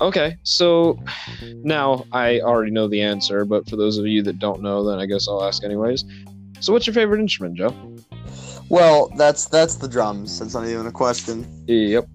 [0.00, 0.98] Okay, so
[1.64, 4.98] now I already know the answer, but for those of you that don't know, then
[4.98, 6.04] I guess I'll ask anyways.
[6.60, 7.74] So, what's your favorite instrument, Joe?
[8.68, 10.38] Well, that's that's the drums.
[10.38, 11.46] That's not even a question.
[11.66, 12.08] Yep.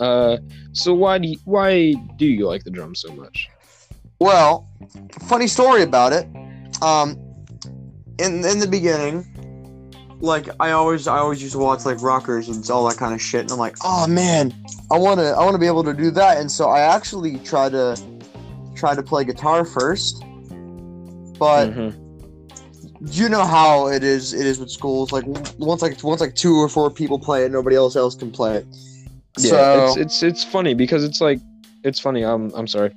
[0.00, 0.36] Uh,
[0.72, 3.48] so why do you, why do you like the drums so much?
[4.18, 4.66] Well,
[5.20, 6.26] funny story about it.
[6.82, 7.16] Um,
[8.22, 9.26] in in the beginning,
[10.20, 13.20] like I always I always used to watch like rockers and all that kind of
[13.20, 14.54] shit, and I'm like, oh man,
[14.90, 17.96] I wanna I wanna be able to do that, and so I actually try to
[18.74, 20.22] try to play guitar first,
[21.38, 21.94] but Mhm.
[23.12, 25.12] you know how it is it is with schools.
[25.12, 25.24] Like
[25.58, 28.56] once like once like two or four people play it, nobody else else can play
[28.56, 28.66] it.
[29.38, 31.40] Yeah, so it's it's it's funny because it's like
[31.84, 32.22] it's funny.
[32.22, 32.92] I'm I'm sorry.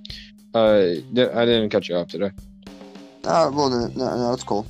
[0.53, 0.77] Uh,
[1.17, 2.31] I didn't cut you off, did I?
[3.25, 4.65] uh, well no, no no it's cool.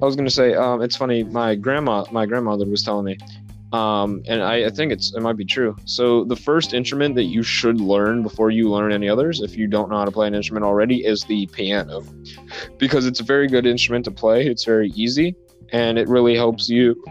[0.00, 1.24] I was gonna say, um, it's funny.
[1.24, 3.18] My grandma, my grandmother was telling me,
[3.72, 5.76] um, and I, I think it's it might be true.
[5.84, 9.66] So the first instrument that you should learn before you learn any others, if you
[9.66, 12.04] don't know how to play an instrument already, is the piano,
[12.78, 14.46] because it's a very good instrument to play.
[14.46, 15.36] It's very easy,
[15.72, 17.02] and it really helps you,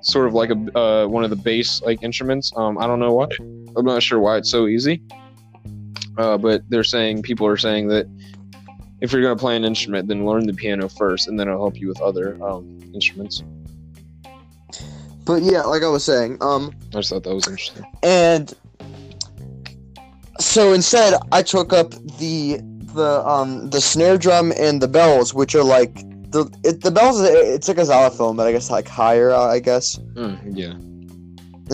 [0.00, 2.52] sort of like a uh, one of the bass like instruments.
[2.56, 3.28] Um, I don't know why.
[3.76, 5.02] I'm not sure why it's so easy.
[6.18, 8.06] Uh, but they're saying people are saying that
[9.00, 11.60] if you're going to play an instrument, then learn the piano first, and then it'll
[11.60, 13.42] help you with other um, instruments.
[15.24, 17.84] But yeah, like I was saying, um, I just thought that was interesting.
[18.02, 18.54] and
[20.38, 22.60] so instead I took up the
[22.94, 25.94] the um the snare drum and the bells, which are like
[26.30, 27.20] the it, the bells.
[27.20, 29.98] It's like a xylophone, but I guess like higher, I guess.
[30.14, 30.72] Mm, yeah.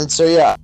[0.00, 0.56] And so yeah,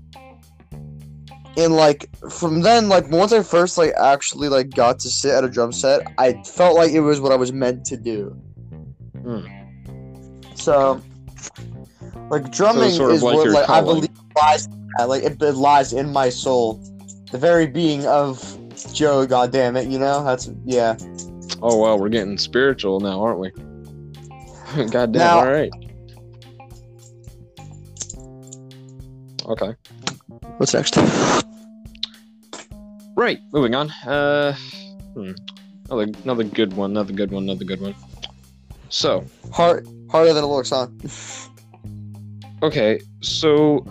[1.58, 5.42] and like from then, like once I first like actually like got to sit at
[5.42, 8.30] a drum set, I felt like it was what I was meant to do.
[9.20, 9.44] Hmm.
[10.54, 11.02] So,
[12.30, 14.68] like drumming sort of is like what your like I believe lies,
[15.04, 16.80] like it, it lies in my soul,
[17.32, 18.40] the very being of
[18.92, 19.26] Joe.
[19.26, 20.96] God damn it, you know that's yeah.
[21.60, 23.50] Oh well, we're getting spiritual now, aren't we?
[24.90, 25.12] God damn.
[25.12, 25.72] Now- all right.
[29.46, 29.74] Okay.
[30.58, 30.96] What's next?
[33.18, 33.40] Right.
[33.52, 33.90] Moving on.
[34.07, 34.54] Uh,
[35.14, 35.33] hmm.
[35.90, 36.92] another another good one.
[36.92, 37.42] Another good one.
[37.42, 37.96] Another good one.
[38.90, 40.87] So Hard, harder than it looks, huh?
[42.62, 43.00] okay.
[43.20, 43.85] So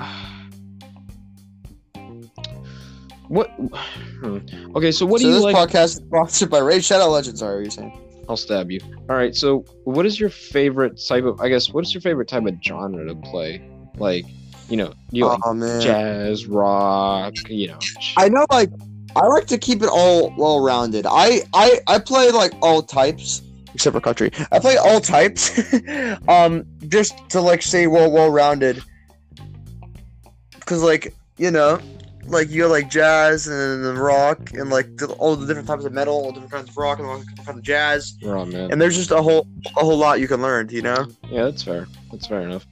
[3.28, 3.50] what?
[3.50, 4.38] Hmm.
[4.78, 4.94] Okay.
[4.94, 5.56] So what so do you this like?
[5.58, 7.42] podcast is sponsored by Raid Shadow Legends.
[7.42, 8.24] Sorry, what are you saying?
[8.30, 8.80] I'll stab you.
[9.10, 9.36] All right.
[9.36, 11.42] So, what is your favorite type of?
[11.42, 13.70] I guess what is your favorite type of genre to play?
[13.98, 14.26] Like,
[14.70, 17.34] you know, do you like oh man, jazz, rock?
[17.50, 17.80] You know.
[18.16, 18.70] I know like
[19.16, 21.06] I like to keep it all well rounded.
[21.08, 23.42] I I I play like all types
[23.74, 24.32] except for country.
[24.52, 25.60] I play all types,
[26.28, 28.84] um, just to like say well well rounded.
[30.66, 31.80] Cause like you know,
[32.26, 35.86] like you got like jazz and then rock and like the, all the different types
[35.86, 38.72] of metal, all different kinds of rock and all different kinds of jazz, Oh man.
[38.72, 40.70] and there's just a whole a whole lot you can learn.
[40.70, 41.08] You know.
[41.30, 41.88] Yeah, that's fair.
[42.12, 42.66] That's fair enough.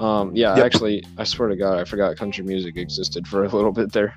[0.00, 0.66] Um, yeah, Yep.
[0.66, 4.14] actually, I swear to God, I forgot country music existed for a little bit there.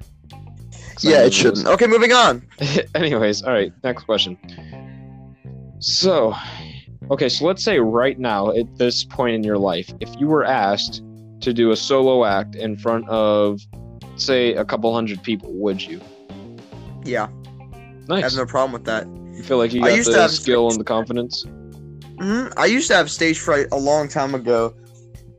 [1.06, 1.66] I Yeah, it shouldn't.
[1.68, 2.48] Okay, moving on.
[2.96, 3.72] Anyways, all right.
[3.84, 4.38] Next question.
[5.80, 6.36] So,
[7.10, 10.46] okay, so let's say right now, at this point in your life, if you were
[10.46, 11.02] asked
[11.42, 13.60] to do a solo act in front of,
[14.16, 16.00] say, a couple hundred people, would you?
[17.04, 18.24] Yeah, I Nice.
[18.24, 19.08] have no problem with that.
[19.36, 21.44] You feel like you I got the skill and the confidence?
[22.20, 24.76] hmm I used to have stage fright a long time ago,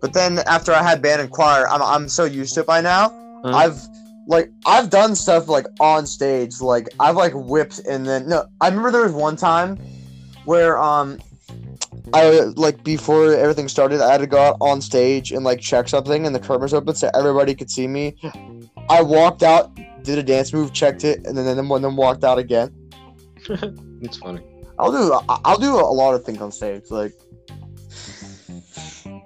[0.00, 2.80] but then after I had band and choir, I'm I'm so used to it by
[2.80, 3.06] now.
[3.44, 3.56] Uh-huh.
[3.56, 3.80] I've
[4.26, 8.68] like I've done stuff like on stage, like I've like whipped and then no, I
[8.68, 9.76] remember there was one time
[10.44, 11.18] where um
[12.14, 15.88] I like before everything started, I had to go out on stage and like check
[15.88, 18.16] something, and the curtain was open so everybody could see me.
[18.90, 22.38] I walked out, did a dance move, checked it, and then then, then walked out
[22.38, 22.70] again.
[24.02, 24.42] it's funny.
[24.78, 26.90] I'll do I'll do a lot of things on stage.
[26.90, 27.12] Like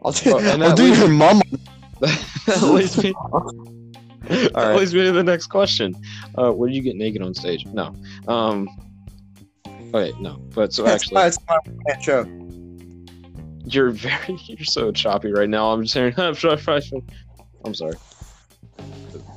[0.04, 1.42] I'll do, Oh, I'll do your mom.
[2.00, 3.14] that leads me.
[4.28, 4.76] that right.
[4.76, 5.94] leads me to the next question.
[6.36, 7.64] Uh, where do you get naked on stage?
[7.66, 7.94] No.
[8.26, 8.68] Um.
[9.94, 10.36] Okay, no.
[10.54, 11.58] But so actually, my, that's my
[12.00, 12.24] show.
[13.64, 15.72] You're very you're so choppy right now.
[15.72, 17.96] I'm just hearing I'm sorry.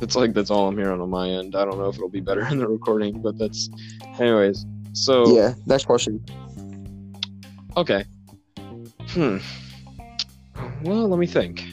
[0.02, 1.56] It's like that's all I'm hearing on my end.
[1.56, 3.70] I don't know if it'll be better in the recording, but that's
[4.20, 4.66] anyways.
[4.94, 6.24] So Yeah, next question.
[7.78, 8.06] okay.
[9.10, 9.38] Hmm.
[10.84, 11.64] Well, let me think.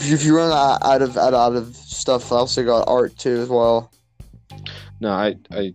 [0.00, 3.90] If you, run out of out of stuff, I also got art too as well.
[5.00, 5.74] No, I, I,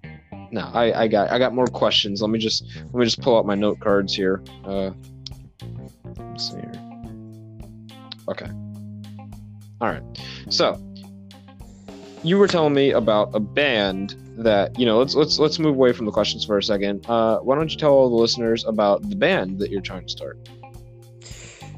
[0.52, 2.22] no, I, I got, I got more questions.
[2.22, 4.44] Let me just, let me just pull out my note cards here.
[4.66, 4.92] Uh,
[6.18, 6.72] let's see here.
[8.30, 8.50] Okay.
[9.82, 10.04] All right.
[10.50, 10.82] So,
[12.24, 14.98] you were telling me about a band that you know.
[14.98, 17.06] Let's let's let's move away from the questions for a second.
[17.10, 20.10] Uh, why don't you tell all the listeners about the band that you're trying to
[20.10, 20.38] start?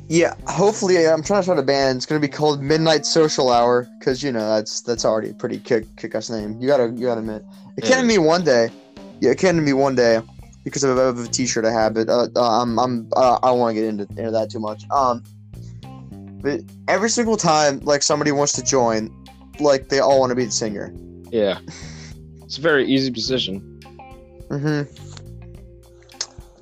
[0.08, 1.98] Yeah, hopefully I'm trying to start a band.
[1.98, 5.58] It's gonna be called Midnight Social Hour because you know that's that's already a pretty
[5.58, 6.60] kick kick ass name.
[6.62, 7.44] You gotta you gotta admit
[7.78, 7.90] it Yeah.
[7.96, 8.70] can be one day.
[9.20, 10.22] Yeah, it can be one day
[10.64, 11.96] because of, of a T-shirt I have.
[11.96, 14.60] But uh, uh, I'm I'm uh, I don't want to get into, into that too
[14.60, 14.84] much.
[14.92, 15.24] Um,
[16.42, 19.12] but every single time like somebody wants to join,
[19.60, 20.94] like they all want to be the singer.
[21.32, 21.60] Yeah,
[22.44, 23.80] it's a very easy position.
[24.50, 25.15] Mm-hmm.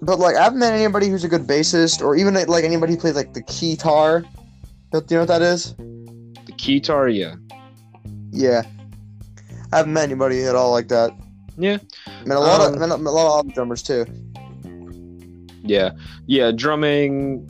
[0.06, 3.00] But like I haven't met anybody who's a good bassist, or even like anybody who
[3.00, 4.24] plays like the keytar.
[4.92, 5.74] Do you know what that is?
[5.76, 7.36] The keytar, yeah,
[8.32, 8.64] Yeah.
[9.72, 11.12] I haven't met anybody at all like that.
[11.58, 14.06] yeah, I mean, a lot Um, of mean, a lot of drummers too.
[15.64, 15.92] yeah,
[16.28, 16.52] yeah.
[16.52, 17.50] Drumming,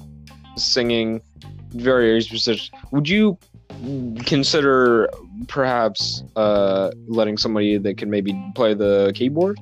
[0.56, 1.22] singing,
[1.72, 2.72] very specific.
[2.92, 3.38] Would you
[4.26, 5.10] consider
[5.48, 9.60] perhaps uh, letting somebody that can maybe play the keyboard?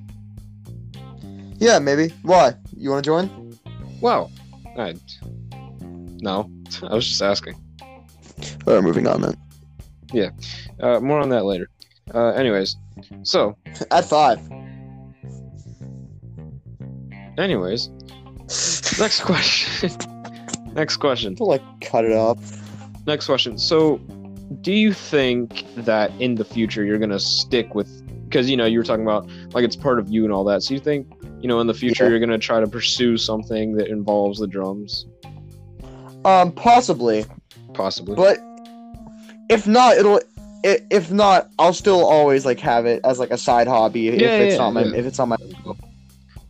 [1.58, 2.10] Yeah, maybe.
[2.21, 2.54] Why?
[2.81, 3.59] You want to join?
[4.01, 4.31] Wow,
[4.75, 4.95] I,
[6.19, 6.49] no,
[6.83, 7.53] I was just asking.
[8.65, 9.35] Oh, moving on then.
[10.11, 10.31] Yeah.
[10.79, 11.69] Uh, more on that later.
[12.11, 12.75] Uh, anyways,
[13.21, 13.55] so
[13.91, 14.39] At five.
[17.37, 17.89] anyways,
[18.99, 19.91] next question.
[20.73, 21.35] next question.
[21.35, 22.39] People like cut it up.
[23.05, 23.59] Next question.
[23.59, 23.97] So,
[24.61, 27.89] do you think that in the future you're gonna stick with?
[28.27, 30.63] Because you know you were talking about like it's part of you and all that.
[30.63, 31.07] So you think
[31.41, 32.12] you know in the future Yeah.
[32.12, 35.06] you're gonna try to pursue something that involves the drums,
[36.25, 37.25] Um, possibly,
[37.73, 38.15] possibly.
[38.15, 38.38] but
[39.49, 40.21] if not, it'll.
[40.63, 44.10] if not, I'll still always like have it as like a side hobby.
[44.10, 45.38] If Yeah, it's yeah, not my, if it's not my.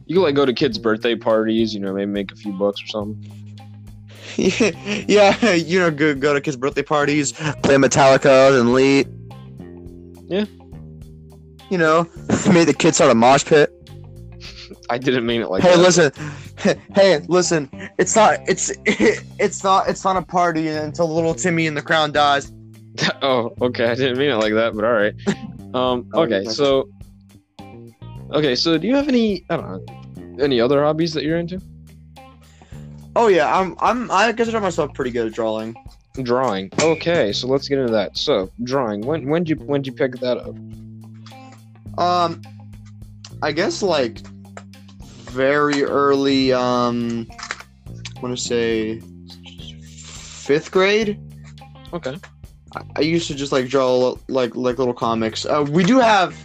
[0.06, 1.74] you can like go to kids' birthday parties.
[1.74, 3.38] You know, maybe make a few bucks or something.
[4.38, 7.32] yeah, you know, go, go to kids' birthday parties,
[7.64, 9.06] play Metallica and Lee.
[10.28, 10.46] Yeah.
[11.70, 12.08] You know,
[12.54, 13.72] made the kids out a mosh pit.
[14.92, 15.80] I didn't mean it like hey, that.
[15.80, 16.12] listen.
[16.94, 17.70] Hey, listen.
[17.98, 18.40] It's not.
[18.48, 18.72] It's.
[19.40, 19.88] It's not.
[19.88, 22.52] It's not a party until little Timmy in the crown dies.
[23.24, 23.86] oh, okay.
[23.86, 25.16] I didn't mean it like that, but all right.
[25.74, 26.50] Um, Oh, okay, okay.
[26.50, 26.90] so
[28.32, 31.60] okay, so do you have any I don't know any other hobbies that you're into?
[33.16, 33.76] Oh yeah, I'm.
[33.80, 34.12] I'm.
[34.12, 35.74] I consider myself pretty good at drawing.
[36.22, 36.70] Drawing.
[36.82, 38.18] Okay, so let's get into that.
[38.18, 39.02] So drawing.
[39.02, 40.56] When when did you when did you pick that up?
[41.98, 42.42] Um,
[43.42, 44.20] I guess like
[45.32, 46.52] very early.
[46.54, 47.28] Um,
[48.18, 49.00] I want to say
[49.82, 51.20] fifth grade.
[51.94, 52.18] Okay.
[52.76, 55.46] I- I used to just like draw like like little comics.
[55.46, 56.36] Uh, we do have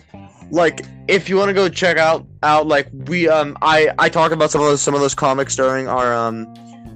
[0.51, 4.33] like if you want to go check out out like we um I I talk
[4.33, 6.47] about some of those some of those comics during our um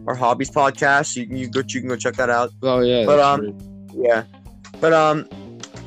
[0.08, 1.16] our hobbies podcast.
[1.16, 2.50] You can you go you can go check that out.
[2.62, 3.04] Oh yeah.
[3.06, 3.54] But, um, right.
[3.94, 4.22] Yeah,
[4.80, 5.28] but um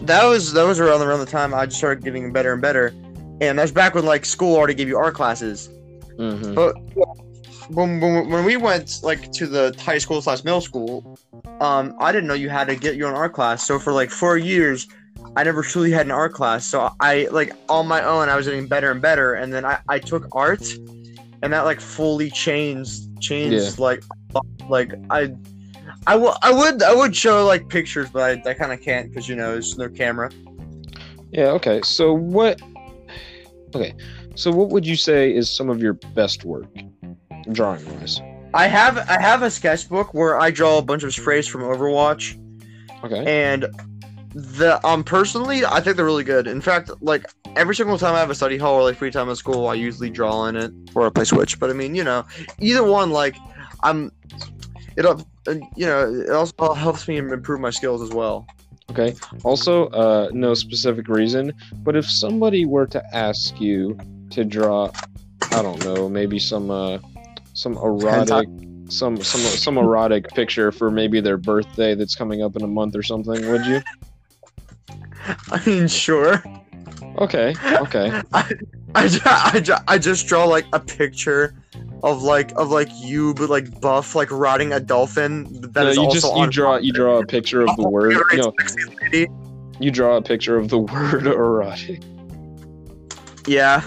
[0.04, 2.94] that was that was around around the time I just started getting better and better,
[3.42, 5.70] and that's back when like school already gave you art classes.
[6.18, 6.56] Mhm.
[6.56, 6.76] But
[7.70, 11.18] when, when, when we went like to the high school slash middle school,
[11.62, 13.66] um, I didn't know you had to get your own art class.
[13.66, 14.88] So for like four years,
[15.36, 16.66] I never truly had an art class.
[16.66, 19.34] So I like on my own, I was getting better and better.
[19.36, 20.62] And then I, I took art,
[21.42, 24.04] and that like fully changed changed like
[24.70, 25.34] like I.
[26.06, 29.10] I will- I would I would show like pictures, but I, I kind of can't
[29.10, 30.30] because you know it's no camera.
[31.32, 31.48] Yeah.
[31.52, 31.82] Okay.
[31.84, 32.62] So what?
[33.74, 33.94] Okay.
[34.36, 36.68] So what would you say is some of your best work,
[37.52, 38.20] drawing wise?
[38.54, 42.40] I have I have a sketchbook where I draw a bunch of sprays from Overwatch.
[43.04, 43.24] Okay.
[43.26, 43.66] and
[44.34, 47.24] the um personally i think they're really good in fact like
[47.56, 49.76] every single time i have a study hall or like free time at school i
[49.76, 52.26] usually draw in it or i play switch but i mean you know
[52.60, 53.36] either one like
[53.84, 54.12] i'm
[54.98, 58.48] it'll uh, you know it also helps me improve my skills as well
[58.92, 59.16] Okay.
[59.44, 61.54] Also, uh, no specific reason,
[61.84, 63.98] but if somebody were to ask you
[64.34, 64.92] to draw,
[65.52, 67.00] I don't know, maybe some uh,
[67.54, 68.48] some erotic,
[68.90, 72.96] some some some erotic picture for maybe their birthday that's coming up in a month
[72.96, 73.82] or something, would you?
[75.52, 76.44] i mean sure
[77.18, 77.56] Okay.
[77.64, 78.22] Okay.
[78.34, 78.50] I,
[78.96, 81.54] I, ju- I, ju- I just draw like a picture
[82.02, 85.96] of like of like you but like buff like riding a dolphin that no, is
[85.96, 88.18] you also just you draw you draw a picture of the word.
[88.34, 88.54] No,
[89.80, 92.02] you draw a picture of the word erotic.
[93.48, 93.84] Yeah,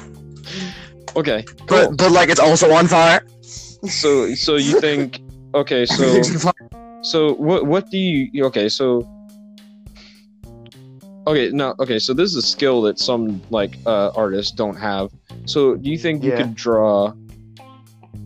[1.16, 1.96] Okay, but cool.
[1.96, 3.20] but like it's also on fire.
[3.88, 5.20] so so you think
[5.54, 7.00] okay so Everything's on fire.
[7.02, 9.06] so what what do you okay so
[11.26, 15.10] okay now okay so this is a skill that some like uh artists don't have
[15.44, 16.36] so do you think you Yeah.
[16.38, 17.12] could draw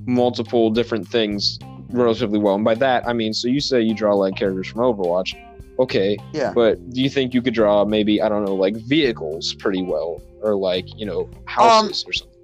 [0.06, 1.58] multiple different things
[1.90, 4.80] relatively well and by that i mean so you say you draw like characters from
[4.82, 5.34] overwatch
[5.78, 6.52] okay Yeah.
[6.54, 10.20] but do you think you could draw maybe i don't know like vehicles pretty well
[10.42, 12.36] or like you know houses or something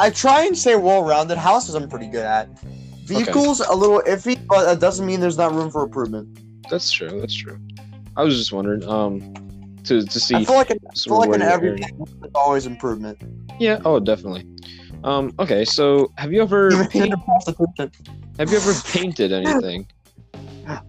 [0.00, 1.38] I try and say well rounded.
[1.38, 2.48] Houses I'm pretty good at.
[3.04, 6.26] Vehicles a little iffy, but that doesn't mean there's not room for improvement.
[6.70, 7.58] that's true that's true
[8.16, 9.20] i was just wondering um
[9.84, 13.20] to to see I feel like in, I feel like in every there's always improvement.
[13.60, 13.80] Yeah.
[13.84, 14.46] Oh, definitely.
[15.04, 15.32] Um.
[15.38, 15.64] Okay.
[15.64, 17.14] So, have you ever paint,
[18.38, 19.86] have you ever painted anything?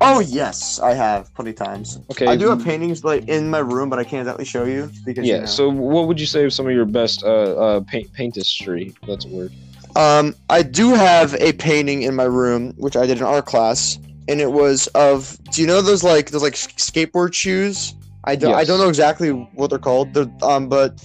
[0.02, 2.00] Oh yes, I have plenty of times.
[2.12, 2.28] Okay.
[2.28, 5.26] I do have paintings like in my room, but I can't exactly show you because
[5.26, 5.36] Yeah.
[5.36, 5.46] you know.
[5.48, 8.96] So, what would you say are some of your best uh uh paint paintistry?
[9.08, 9.52] That's a word.
[9.96, 13.98] Um, I do have a painting in my room, which I did in art class,
[14.28, 15.38] and it was of.
[15.52, 17.96] Do you know those like those like skateboard shoes?
[18.26, 18.56] I don't.
[18.56, 20.14] I don't know exactly what they're called.
[20.14, 21.04] They're, um, but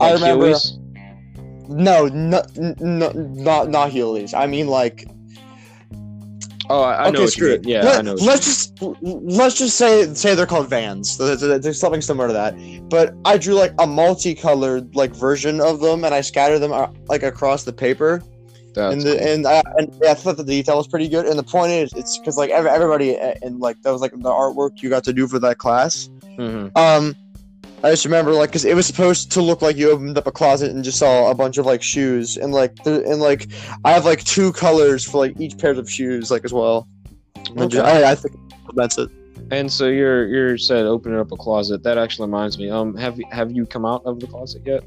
[0.00, 0.50] I remember.
[0.50, 0.78] Heelys?
[1.68, 4.34] No, no, no, not not Heelys.
[4.34, 5.06] I mean like.
[6.72, 7.08] Oh, I, I know.
[7.10, 7.66] okay, what screw it.
[7.66, 8.14] Yeah, Let, I know.
[8.14, 11.18] Let's just let's just say say they're called Vans.
[11.18, 12.88] There's, something similar to that.
[12.88, 16.86] But I drew like a multicolored like version of them, and I scattered them uh,
[17.08, 18.22] like across the paper.
[18.74, 21.26] That's and the, and I, and yeah, I thought the detail was pretty good.
[21.26, 24.30] And the point is, it's because like everybody uh, and like that was like the
[24.30, 26.08] artwork you got to do for that class.
[26.38, 26.74] Mhm.
[26.74, 27.14] Um,
[27.84, 30.32] I just remember like because it was supposed to look like you opened up a
[30.32, 33.48] closet and just saw a bunch of like shoes and like the, and like
[33.84, 36.86] I have like two colors for like each pair of shoes like as well.
[37.56, 38.36] And just- I, I think
[38.74, 39.08] that's it.
[39.50, 41.82] And so you're you're said opening up a closet.
[41.82, 42.70] That actually reminds me.
[42.70, 44.84] Um, have you have you come out of the closet yet?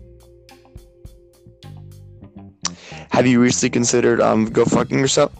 [3.11, 5.33] Have you recently considered um go fucking yourself?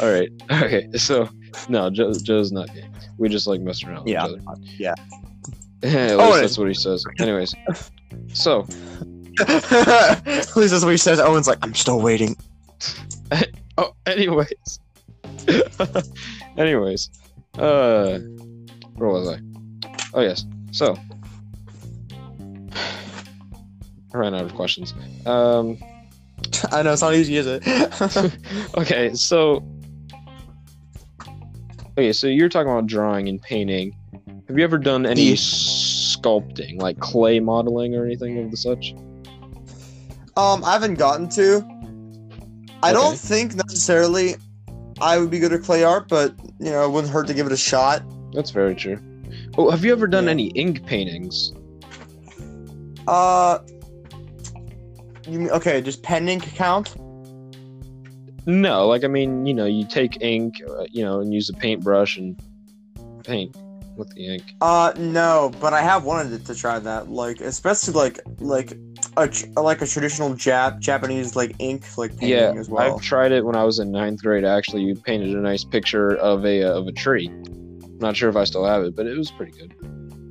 [0.00, 0.30] All right.
[0.50, 0.88] Okay.
[0.96, 1.28] So
[1.68, 2.88] no, Joe, Joe's not gay.
[3.18, 4.60] We just like messing around Yeah, with each other.
[4.78, 4.94] yeah.
[5.82, 7.04] At least that's what he says.
[7.18, 7.54] Anyways,
[8.32, 8.66] so
[9.48, 11.18] At least that's what he says.
[11.20, 12.36] Owen's like, I'm still waiting.
[13.78, 14.80] oh, anyways,
[16.58, 17.10] anyways,
[17.58, 18.18] uh,
[18.96, 19.40] where was I?
[20.12, 20.44] Oh yes.
[20.72, 20.94] So
[22.72, 24.94] I ran out of questions.
[25.26, 25.78] Um.
[26.72, 27.62] I know it's not easy, is it?
[28.76, 29.14] Okay.
[29.14, 29.62] So.
[31.92, 33.94] Okay, so you're talking about drawing and painting.
[34.50, 35.34] Have you ever done any Yeah.
[35.36, 38.96] sculpting, like clay modeling or anything of the such?
[40.36, 41.64] Um, I haven't gotten to.
[42.82, 42.94] I Okay.
[42.94, 44.34] don't think necessarily
[45.00, 47.46] I would be good at clay art, but you know, it wouldn't hurt to give
[47.46, 48.02] it a shot.
[48.32, 48.98] That's very true.
[49.56, 50.30] Oh, have you ever done Yeah.
[50.32, 51.52] any ink paintings?
[53.06, 53.60] Uh,
[55.28, 55.80] you mean okay?
[55.80, 56.96] Just pen ink count?
[58.46, 61.52] No, like I mean, you know, you take ink, uh, you know, and use a
[61.52, 62.36] paintbrush and
[63.22, 63.54] paint
[64.00, 64.54] with the ink.
[64.60, 67.08] Uh, no, but I have wanted to try that.
[67.08, 68.72] Like, especially like like
[69.16, 69.30] a
[69.60, 72.96] like a traditional Jap Japanese like ink like painting Yeah, as well.
[72.96, 74.44] I've tried it when I was in ninth grade.
[74.44, 77.30] Actually, you painted a nice picture of a uh, of a tree.
[78.00, 79.74] Not sure if I still have it, but it was pretty good.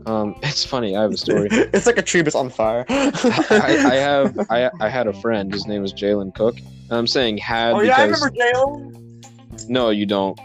[0.05, 0.97] Um, it's funny.
[0.97, 1.47] I have a story.
[1.51, 2.85] it's like a tree that's on fire.
[2.89, 5.53] I, I have I I had a friend.
[5.53, 6.57] His name was Jalen Cook.
[6.57, 9.69] And I'm saying had Oh yeah, I remember Jalen.
[9.69, 10.39] no, you don't.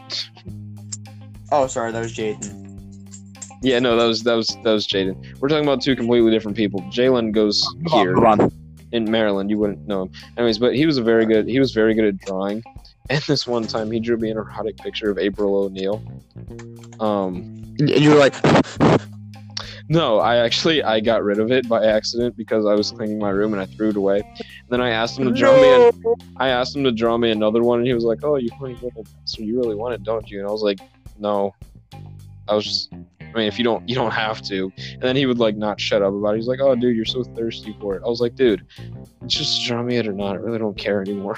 [1.52, 2.63] Oh, sorry, that was Jaden.
[3.64, 5.40] Yeah, no, that was that was that was Jaden.
[5.40, 6.80] We're talking about two completely different people.
[6.82, 8.52] Jalen goes here on.
[8.92, 9.48] in Maryland.
[9.48, 10.58] You wouldn't know him, anyways.
[10.58, 11.48] But he was a very good.
[11.48, 12.62] He was very good at drawing.
[13.08, 16.02] And this one time, he drew me an erotic picture of April O'Neil.
[17.00, 18.34] Um, And you were like,
[19.88, 23.30] no, I actually I got rid of it by accident because I was cleaning my
[23.30, 24.20] room and I threw it away.
[24.20, 25.88] And then I asked him to draw me.
[25.88, 28.50] An, I asked him to draw me another one, and he was like, "Oh, you
[28.58, 30.80] horny little bastard, you really want it, don't you?" And I was like,
[31.18, 31.54] "No."
[32.46, 32.92] I was just,
[33.34, 34.72] I mean, if you don't, you don't have to.
[34.92, 36.36] And then he would like not shut up about it.
[36.36, 38.64] He's like, "Oh, dude, you're so thirsty for it." I was like, "Dude,
[39.26, 40.32] just draw me it or not.
[40.32, 41.36] I really don't care anymore."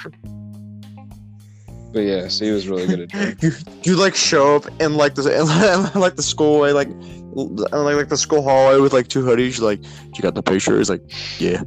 [1.93, 3.37] But yeah, so he was really good at drawing.
[3.41, 6.89] you, you like show up in like the in like the schoolway like
[7.37, 9.59] l- like like the school hallway with like two hoodies.
[9.59, 9.83] You're like,
[10.15, 10.77] you got the picture?
[10.77, 11.03] He's like,
[11.39, 11.63] yeah.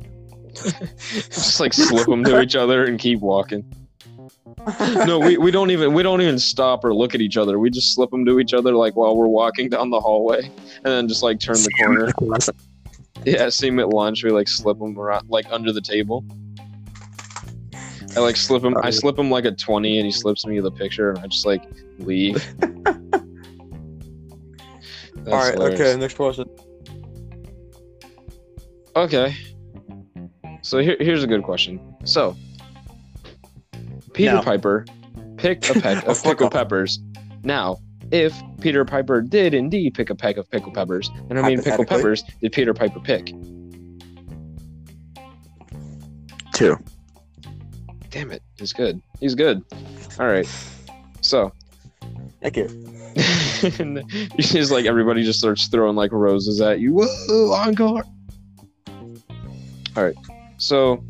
[0.54, 3.64] just like slip them to each other and keep walking.
[5.06, 7.60] No, we, we don't even we don't even stop or look at each other.
[7.60, 10.86] We just slip them to each other like while we're walking down the hallway, and
[10.86, 12.12] then just like turn the corner.
[13.26, 14.24] Yeah, see 'em at lunch.
[14.24, 16.24] We like slip them around like under the table.
[18.16, 18.78] I like slip him.
[18.82, 21.46] I slip him like a twenty, and he slips me the picture, and I just
[21.46, 21.62] like
[21.98, 22.36] leave.
[25.16, 25.54] That's All right.
[25.54, 25.82] hilarious.
[25.82, 26.00] Okay.
[26.00, 26.46] Next question.
[28.96, 29.36] Okay.
[30.62, 31.80] So here, here's a good question.
[32.06, 32.38] So,
[34.20, 34.42] Peter No.
[34.42, 34.86] Piper
[35.38, 37.00] picked a peck of pickled peppers.
[37.44, 37.78] Now,
[38.12, 41.88] if Peter Piper did indeed pick a peck of pickled peppers, and I mean pickled
[41.88, 43.28] peppers did Peter Piper pick?
[46.54, 46.78] Two.
[48.10, 49.02] Damn it, he's good.
[49.22, 49.64] He's good.
[50.20, 50.48] All right.
[51.22, 51.54] So,
[52.42, 52.66] Thank you.
[53.80, 54.04] and
[54.38, 56.94] it's just like everybody just starts throwing like roses at you.
[56.94, 58.04] Whoa, encore!
[59.96, 60.16] All right.
[60.58, 61.02] So,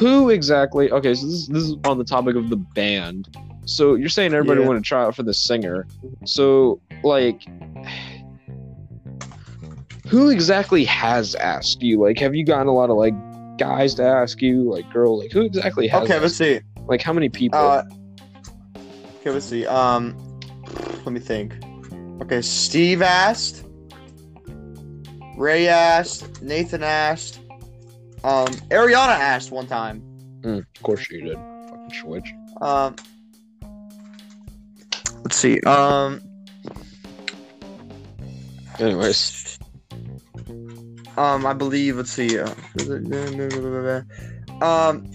[0.00, 0.90] who exactly?
[0.90, 3.28] Okay, so this, this is on the topic of the band.
[3.66, 4.66] So you're saying everybody Yeah.
[4.66, 5.86] want to try out for the singer.
[6.24, 7.42] So like,
[10.08, 12.00] who exactly has asked you?
[12.00, 13.14] Like, have you gotten a lot of like
[13.58, 16.02] guys to ask you, like girl, like who exactly has?
[16.04, 16.18] Okay.
[16.18, 16.60] Let's see.
[16.86, 17.58] Like, how many people?
[17.58, 17.84] Uh,
[19.20, 19.66] okay, let's see.
[19.66, 20.16] Um,
[21.04, 21.54] let me think.
[22.22, 23.66] Okay, Steve asked.
[25.36, 26.42] Ray asked.
[26.42, 27.39] Nathan asked.
[28.22, 30.02] Um, Ariana asked one time.
[30.42, 31.38] Mm, of course you did.
[31.68, 32.32] Fucking switch.
[32.60, 32.96] Um,
[35.24, 35.60] let's see.
[35.62, 36.20] Um,
[38.78, 39.58] Anyways,
[41.18, 41.96] um, I believe.
[41.96, 42.38] Let's see.
[42.38, 42.48] Uh,
[44.62, 45.06] um,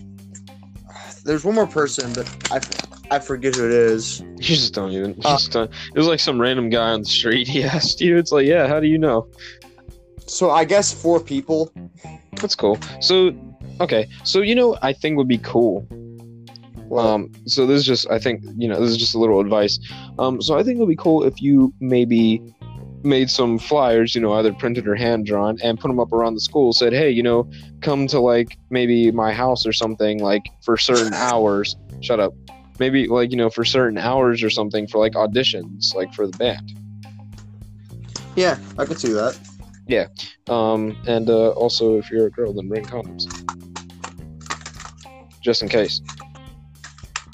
[1.24, 4.20] there's one more person, but I, I forget who it is.
[4.20, 5.12] you just don't even.
[5.12, 5.72] You Uh, just don't.
[5.72, 7.48] It was like some random guy on the street.
[7.56, 8.18] He asked you.
[8.18, 9.28] It's like, yeah, how do you know?
[10.28, 11.72] So I guess four people.
[12.42, 12.78] That's cool.
[13.00, 13.34] So,
[13.82, 14.08] okay.
[14.24, 15.88] So you know, I think would be cool.
[16.96, 17.32] Um.
[17.46, 18.10] So this is just.
[18.10, 18.80] I think you know.
[18.80, 19.80] This is just a little advice.
[20.20, 20.42] Um.
[20.42, 22.42] So I think it would be cool if you maybe
[23.04, 26.34] made some flyers, you know, either printed or hand drawn, and put them up around
[26.34, 26.74] the school.
[26.74, 27.50] Said, hey, you know,
[27.82, 31.76] come to like maybe my house or something, like for certain hours.
[32.02, 32.34] Shut up.
[32.78, 36.38] Maybe like you know for certain hours or something for like auditions, like for the
[36.38, 36.78] band.
[38.36, 39.40] yeah, I could see that.
[40.50, 43.26] Um, and uh, also, if you're a girl, then bring condoms,
[45.42, 46.02] just in case.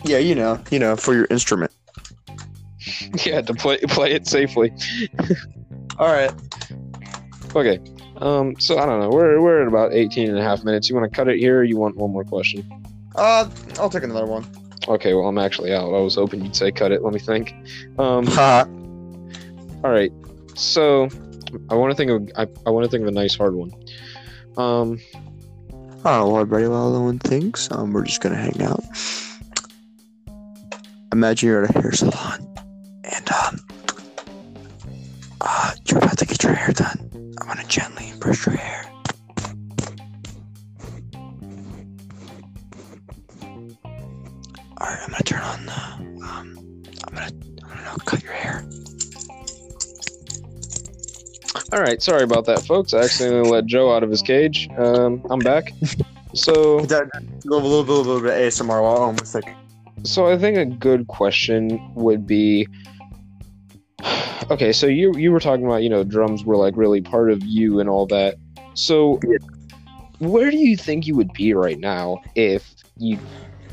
[0.04, 1.72] Yeah, you know, you know, for your instrument.
[3.26, 4.74] yeah, to play play it safely.
[6.00, 6.32] All right.
[7.56, 7.80] Okay.
[8.18, 9.10] Um, so I don't know.
[9.10, 10.90] We're we're at about 18 and a half minutes.
[10.90, 11.60] You want to cut it here?
[11.60, 12.70] or You want one more question?
[13.16, 14.46] Uh, I'll take another one.
[14.88, 15.14] Okay.
[15.14, 15.94] Well, I'm actually out.
[15.94, 17.04] I was hoping you'd say cut it.
[17.04, 17.54] Let me think.
[18.00, 18.66] Um, Ha.
[19.84, 20.12] all right.
[20.56, 21.10] So
[21.70, 23.72] I want to think of I, I want to think of a nice hard one.
[24.58, 25.00] Um,
[26.04, 28.84] Oh, well, everybody, while no one thinks, um, we're just gonna hang out.
[31.14, 32.48] Imagine you're at a hair salon,
[33.04, 33.60] and um,
[35.42, 37.36] uh, you're about to get your hair done.
[37.40, 38.91] I want to gently brush your hair.
[51.74, 52.02] All right.
[52.02, 52.94] Sorry about that, folks.
[52.94, 54.70] I accidentally let Joe out of his cage.
[54.78, 55.74] Um, I'm back.
[56.34, 57.08] So A little,
[57.46, 59.36] little, little, little bit of ASMR while I'm with.
[60.04, 62.68] So I think a good question would be
[64.50, 67.42] Okay, so you you were talking about, you know, drums were like really part of
[67.44, 68.36] you and all that.
[68.74, 69.20] So
[70.20, 73.18] where do you think you would be right now if you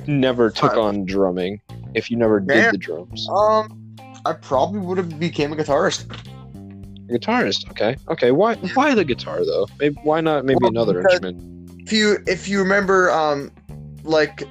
[0.06, 1.60] never took Uh, on drumming?
[1.94, 3.28] If you never did the drums?
[3.28, 6.04] Um, I probably would have became a guitarist.
[7.10, 7.96] Guitarist, okay.
[8.10, 9.66] Okay, why why the guitar though?
[9.80, 11.38] Maybe why not maybe Well, another instrument?
[11.86, 13.50] if you if you remember um
[14.04, 14.44] like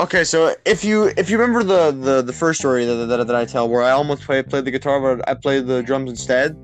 [0.00, 3.36] okay so if you if you remember the the, the first story that, that, that
[3.36, 6.56] i tell where i almost played played the guitar but i played the drums instead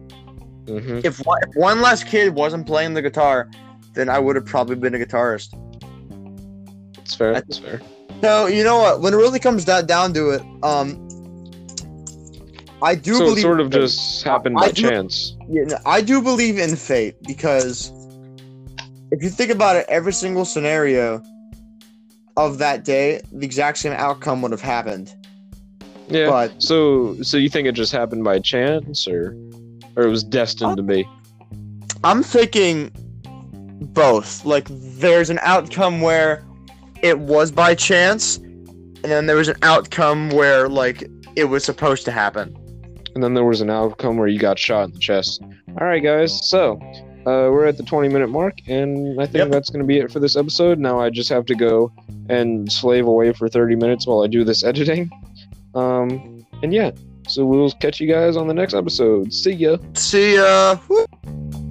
[0.67, 3.49] hmm if one, if one less kid wasn't playing the guitar
[3.95, 5.55] then i would have probably been a guitarist
[6.99, 7.33] It's fair.
[7.35, 7.81] It's fair.
[8.23, 11.08] so you know what when it really comes down, down to it um
[12.83, 15.37] i do So believe it sort of just happened I by do- chance.
[15.49, 17.91] Yeah, no, I do believe in fate because
[19.11, 21.23] if you think about it, every single scenario
[22.37, 25.15] of that day, the exact same outcome would have happened.
[26.09, 26.29] Yeah.
[26.29, 29.35] But So, so you think it just happened by chance, or,
[29.97, 31.09] or it was destined to be?
[32.05, 32.91] I'm thinking
[33.81, 34.45] both.
[34.45, 36.45] Like, there's an outcome where
[37.03, 42.05] it was by chance, and then there was an outcome where, like, it was supposed
[42.05, 42.57] to happen.
[43.19, 45.43] And then there was an outcome where you got shot in the chest.
[45.81, 46.49] All right, guys.
[46.49, 46.75] So,
[47.27, 49.51] uh, we're at the 20 minute mark, and I think Yep.
[49.51, 50.79] that's going to be it for this episode.
[50.79, 51.91] Now I just have to go
[52.29, 55.11] and slave away for 30 minutes while I do this editing.
[55.75, 56.93] Um, and yeah,
[57.27, 59.33] so we'll catch you guys on the next episode.
[59.35, 59.79] See ya.
[59.95, 60.79] See ya.
[60.89, 61.68] Woo.